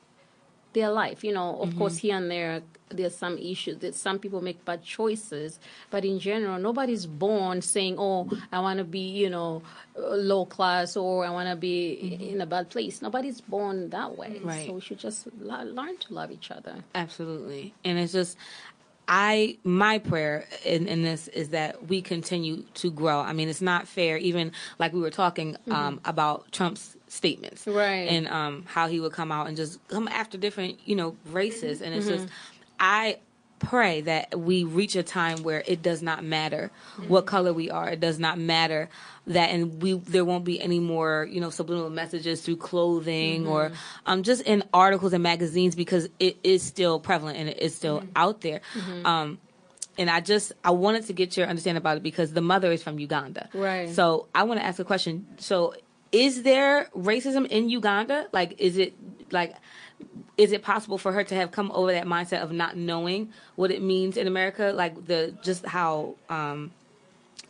their 0.73 0.91
life. 0.91 1.25
You 1.25 1.33
know, 1.33 1.59
of 1.61 1.77
course, 1.77 1.97
mm-hmm. 1.97 2.07
here 2.07 2.17
and 2.17 2.31
there, 2.31 2.63
there's 2.89 3.15
some 3.15 3.39
issues. 3.39 3.79
That 3.79 3.95
some 3.95 4.19
people 4.19 4.41
make 4.41 4.65
bad 4.65 4.83
choices, 4.83 5.59
but 5.91 6.05
in 6.05 6.19
general, 6.19 6.59
nobody's 6.59 7.07
born 7.07 7.63
saying, 7.63 7.97
"Oh, 7.99 8.31
I 8.51 8.61
want 8.61 8.79
to 8.79 8.85
be," 8.85 9.01
you 9.01 9.31
know, 9.31 9.63
low 9.97 10.45
class 10.45 10.97
or 10.97 11.25
I 11.25 11.31
want 11.31 11.49
to 11.49 11.57
be 11.57 11.99
mm-hmm. 12.03 12.35
in 12.35 12.41
a 12.41 12.47
bad 12.47 12.71
place. 12.71 13.03
Nobody's 13.03 13.41
born 13.41 13.91
that 13.91 14.17
way. 14.17 14.41
Right. 14.43 14.67
So 14.67 14.75
we 14.75 14.81
should 14.81 14.99
just 14.99 15.29
lo- 15.41 15.65
learn 15.65 15.97
to 15.99 16.15
love 16.15 16.31
each 16.31 16.51
other. 16.51 16.77
Absolutely. 16.95 17.75
And 17.85 17.99
it's 17.99 18.13
just, 18.13 18.37
I, 19.09 19.59
my 19.65 19.99
prayer 19.99 20.47
in, 20.65 20.87
in 20.87 21.03
this 21.03 21.29
is 21.29 21.51
that 21.51 21.89
we 21.89 22.03
continue 22.03 22.65
to 22.75 22.91
grow. 22.91 23.21
I 23.21 23.33
mean, 23.33 23.49
it's 23.49 23.63
not 23.63 23.89
fair, 23.89 24.17
even 24.17 24.53
like 24.79 24.93
we 24.93 25.01
were 25.01 25.11
talking 25.11 25.55
mm-hmm. 25.55 25.73
um, 25.73 26.01
about 26.05 26.51
Trump's 26.53 26.97
statements. 27.13 27.67
Right. 27.67 28.09
And 28.09 28.27
um, 28.29 28.65
how 28.67 28.89
he 28.89 28.99
would 28.99 29.13
come 29.13 29.31
out 29.31 29.47
and 29.47 29.57
just 29.57 29.87
come 29.89 30.09
after 30.09 30.39
different, 30.39 30.81
you 30.87 30.97
know, 30.97 31.17
races. 31.27 31.83
And 31.83 31.95
it's 31.95 32.09
just, 32.09 32.27
I 32.81 33.19
pray 33.59 34.01
that 34.01 34.39
we 34.39 34.65
reach 34.65 34.97
a 34.97 35.03
time 35.03 35.43
where 35.43 35.63
it 35.67 35.83
does 35.83 36.03
not 36.03 36.25
matter 36.25 36.71
what 37.07 37.27
color 37.27 37.53
we 37.53 37.71
are. 37.71 37.89
It 37.91 38.01
does 38.01 38.19
not 38.19 38.39
matter 38.39 38.89
that, 39.27 39.51
and 39.51 39.81
we 39.83 39.93
there 39.93 40.25
won't 40.25 40.45
be 40.45 40.61
any 40.61 40.81
more, 40.81 41.29
you 41.31 41.41
know, 41.41 41.51
subliminal 41.51 41.91
messages 41.91 42.41
through 42.41 42.57
clothing 42.57 43.47
or 43.47 43.73
um, 44.07 44.23
just 44.23 44.43
in 44.43 44.65
articles 44.73 45.13
and 45.13 45.23
magazines 45.23 45.77
because 45.77 46.09
it 46.19 46.39
is 46.43 46.63
still 46.63 46.99
prevalent 46.99 47.39
and 47.39 47.49
it 47.51 47.61
is 47.61 47.75
still 47.75 48.03
out 48.17 48.41
there. 48.41 48.63
Um, 49.05 49.39
and 49.99 50.09
I 50.11 50.21
just 50.21 50.53
I 50.65 50.71
wanted 50.71 51.07
to 51.07 51.13
get 51.13 51.37
your 51.37 51.47
understanding 51.47 51.81
about 51.81 51.99
it 51.99 52.03
because 52.03 52.33
the 52.33 52.41
mother 52.41 52.73
is 52.73 52.83
from 52.83 52.99
Uganda. 52.99 53.49
Right. 53.53 53.91
So 53.91 54.29
I 54.35 54.45
want 54.45 54.61
to 54.61 54.67
ask 54.67 54.81
a 54.81 54.85
question. 54.85 55.27
So 55.39 55.75
is 56.13 56.43
there 56.43 56.89
racism 56.97 57.47
in 57.47 57.69
Uganda? 57.69 58.29
Like 58.33 58.55
is 58.61 58.77
it 58.77 58.95
like 59.33 59.55
is 60.37 60.53
it 60.53 60.63
possible 60.63 60.99
for 60.99 61.13
her 61.13 61.25
to 61.25 61.35
have 61.35 61.51
come 61.53 61.71
over 61.73 61.93
that 61.93 62.07
mindset 62.07 62.43
of 62.43 62.53
not 62.53 62.77
knowing 62.77 63.33
what 63.57 63.71
it 63.71 63.83
means 63.83 64.17
in 64.17 64.27
America? 64.27 64.73
Like 64.75 65.07
the 65.07 65.35
just 65.43 65.65
how 65.67 66.15
um, 66.29 66.73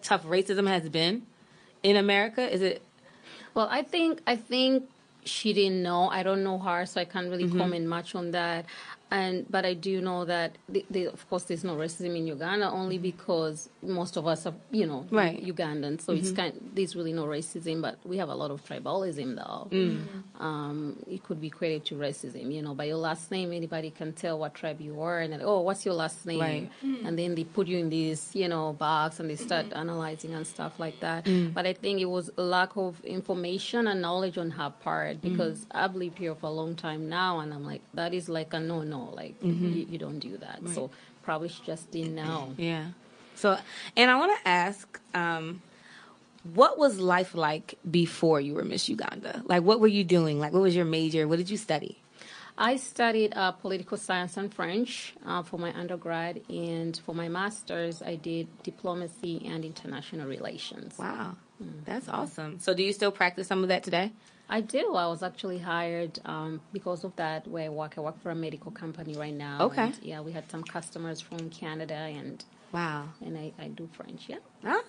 tough 0.03 0.25
racism 0.25 0.67
has 0.69 0.89
been 0.89 1.23
in 1.83 1.97
America? 1.97 2.43
Is 2.53 2.63
it 2.63 2.83
Well, 3.55 3.69
I 3.71 3.83
think 3.83 4.21
I 4.27 4.37
think 4.37 4.89
she 5.25 5.53
didn't 5.53 5.83
know. 5.83 6.09
I 6.09 6.23
don't 6.23 6.43
know 6.45 6.59
her, 6.59 6.85
so 6.87 7.01
I 7.01 7.05
can't 7.05 7.31
really 7.31 7.45
Mm-hmm. 7.45 7.59
comment 7.59 7.87
much 7.87 8.15
on 8.15 8.33
that. 8.33 8.67
And 9.21 9.35
but 9.55 9.65
I 9.73 9.75
do 9.89 9.95
know 10.09 10.21
that 10.25 10.51
the, 10.75 10.83
the, 10.95 11.03
of 11.17 11.23
course 11.29 11.45
there's 11.49 11.65
no 11.71 11.75
racism 11.77 12.13
in 12.21 12.25
Uganda 12.37 12.67
only 12.81 12.99
because 13.11 13.69
most 13.83 14.17
of 14.17 14.25
us 14.33 14.41
are 14.49 14.55
you 14.71 14.87
know 14.91 15.01
Right. 15.11 15.37
Mm-hmm. 15.37 15.51
Ugandans, 15.51 16.01
so 16.07 16.11
it's 16.21 16.33
kind 16.41 16.53
there's 16.77 16.95
really 16.99 17.13
no 17.21 17.25
racism. 17.27 17.77
But 17.87 17.97
we 18.11 18.17
have 18.23 18.31
a 18.37 18.39
lot 18.43 18.51
of 18.55 18.59
tribalism 18.69 19.29
though. 19.41 19.63
Mm. 19.71 19.99
Um, 20.49 20.77
it 21.15 21.21
could 21.27 21.41
be 21.47 21.51
credited 21.59 21.85
to 21.91 21.95
racism. 21.97 22.45
You 22.57 22.63
know, 22.63 22.75
by 22.81 22.85
your 22.93 23.01
last 23.09 23.31
name, 23.31 23.49
anybody 23.53 23.91
can 23.91 24.11
tell 24.23 24.37
what 24.43 24.55
tribe 24.61 24.81
you 24.81 24.95
are, 25.09 25.19
and 25.25 25.31
oh, 25.43 25.61
what's 25.67 25.85
your 25.87 25.95
last 26.05 26.25
name? 26.31 26.41
Right. 26.41 26.71
And 27.07 27.13
then 27.21 27.31
they 27.37 27.45
put 27.45 27.67
you 27.73 27.79
in 27.85 27.91
this 27.91 28.21
you 28.35 28.49
know 28.49 28.65
box 28.87 29.21
and 29.21 29.29
they 29.31 29.37
start 29.49 29.67
analyzing 29.83 30.33
and 30.39 30.47
stuff 30.47 30.75
like 30.85 30.99
that. 31.01 31.21
Mm. 31.27 31.53
But 31.57 31.65
I 31.67 31.75
think 31.83 32.01
it 32.07 32.11
was 32.19 32.27
a 32.39 32.43
lack 32.57 32.73
of 32.77 32.91
information 33.05 33.83
and 33.91 33.99
knowledge 34.07 34.39
on 34.45 34.51
her 34.59 34.71
part 34.87 35.03
Mm. 35.19 35.21
because 35.29 35.57
I've 35.81 35.95
lived 36.03 36.19
here 36.25 36.35
for 36.41 36.47
a 36.55 36.57
long 36.61 36.75
time 36.87 37.03
now, 37.21 37.33
and 37.43 37.49
I'm 37.55 37.67
like, 37.73 37.83
that 38.01 38.13
is 38.15 38.27
like 38.39 38.51
a 38.55 38.61
no 38.61 38.79
no. 38.95 39.02
Like 39.15 39.41
Mm-hmm. 39.41 39.73
you, 39.73 39.87
you 39.91 39.99
don't 39.99 40.19
do 40.19 40.37
that. 40.39 40.61
So 40.75 40.91
probably 41.23 41.49
she 41.49 41.63
just 41.65 41.91
didn't 41.91 42.15
know. 42.15 42.55
Yeah. 42.57 42.87
So, 43.35 43.59
and 43.97 44.11
I 44.11 44.17
want 44.19 44.39
to 44.39 44.49
ask, 44.49 45.01
um, 45.15 45.63
what 46.55 46.79
was 46.79 46.99
life 46.99 47.35
like 47.35 47.79
before 47.89 48.41
you 48.41 48.55
were 48.55 48.65
Miss 48.65 48.89
Uganda? 48.89 49.43
Like, 49.47 49.63
what 49.63 49.81
were 49.81 49.87
you 49.89 50.05
doing? 50.05 50.39
Like, 50.41 50.53
what 50.53 50.63
was 50.63 50.75
your 50.77 50.85
major? 50.85 51.27
What 51.29 51.39
did 51.39 51.49
you 51.51 51.57
study? 51.57 51.99
I 52.59 52.77
studied 52.77 53.33
uh, 53.35 53.53
political 53.53 53.97
science 53.97 54.37
and 54.37 54.53
French 54.53 55.15
uh, 55.25 55.43
for 55.43 55.59
my 55.59 55.73
undergrad, 55.73 56.43
and 56.51 56.97
for 57.07 57.15
my 57.15 57.29
master's, 57.29 58.03
I 58.03 58.17
did 58.17 58.47
diplomacy 58.63 59.43
and 59.47 59.65
international 59.65 60.29
relations. 60.29 60.99
Wow. 60.99 61.37
That's 61.87 62.09
awesome. 62.09 62.59
So, 62.59 62.75
do 62.75 62.83
you 62.83 62.93
still 62.93 63.13
practice 63.13 63.47
some 63.47 63.63
of 63.63 63.69
that 63.69 63.85
today? 63.85 64.13
I 64.57 64.61
do. 64.61 64.85
I 65.05 65.07
was 65.07 65.23
actually 65.23 65.59
hired 65.59 66.15
um, 66.27 66.61
because 66.77 67.05
of 67.05 67.13
that. 67.17 67.41
Where 67.49 67.65
I 67.65 67.69
work, 67.71 67.95
I 67.97 68.01
work 68.03 68.19
for 68.23 68.31
a 68.31 68.35
medical 68.47 68.71
company 68.71 69.15
right 69.25 69.33
now. 69.49 69.57
Okay. 69.69 69.87
and, 69.87 69.99
yeah, 70.03 70.21
we 70.21 70.33
had 70.39 70.47
some 70.51 70.63
customers 70.63 71.19
from 71.23 71.49
Canada, 71.51 71.95
and 71.95 72.45
Wow. 72.71 73.09
and 73.25 73.37
I, 73.45 73.53
I 73.59 73.69
do 73.69 73.89
French. 73.97 74.23
Yeah. 74.29 74.37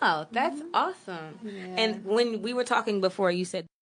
Oh, 0.01 0.25
that's 0.31 0.61
awesome. 0.73 1.33
And 1.81 2.03
when 2.05 2.41
we 2.41 2.51
were 2.53 2.63
talking 2.75 3.01
before, 3.01 3.31
you 3.31 3.45
said 3.45 3.65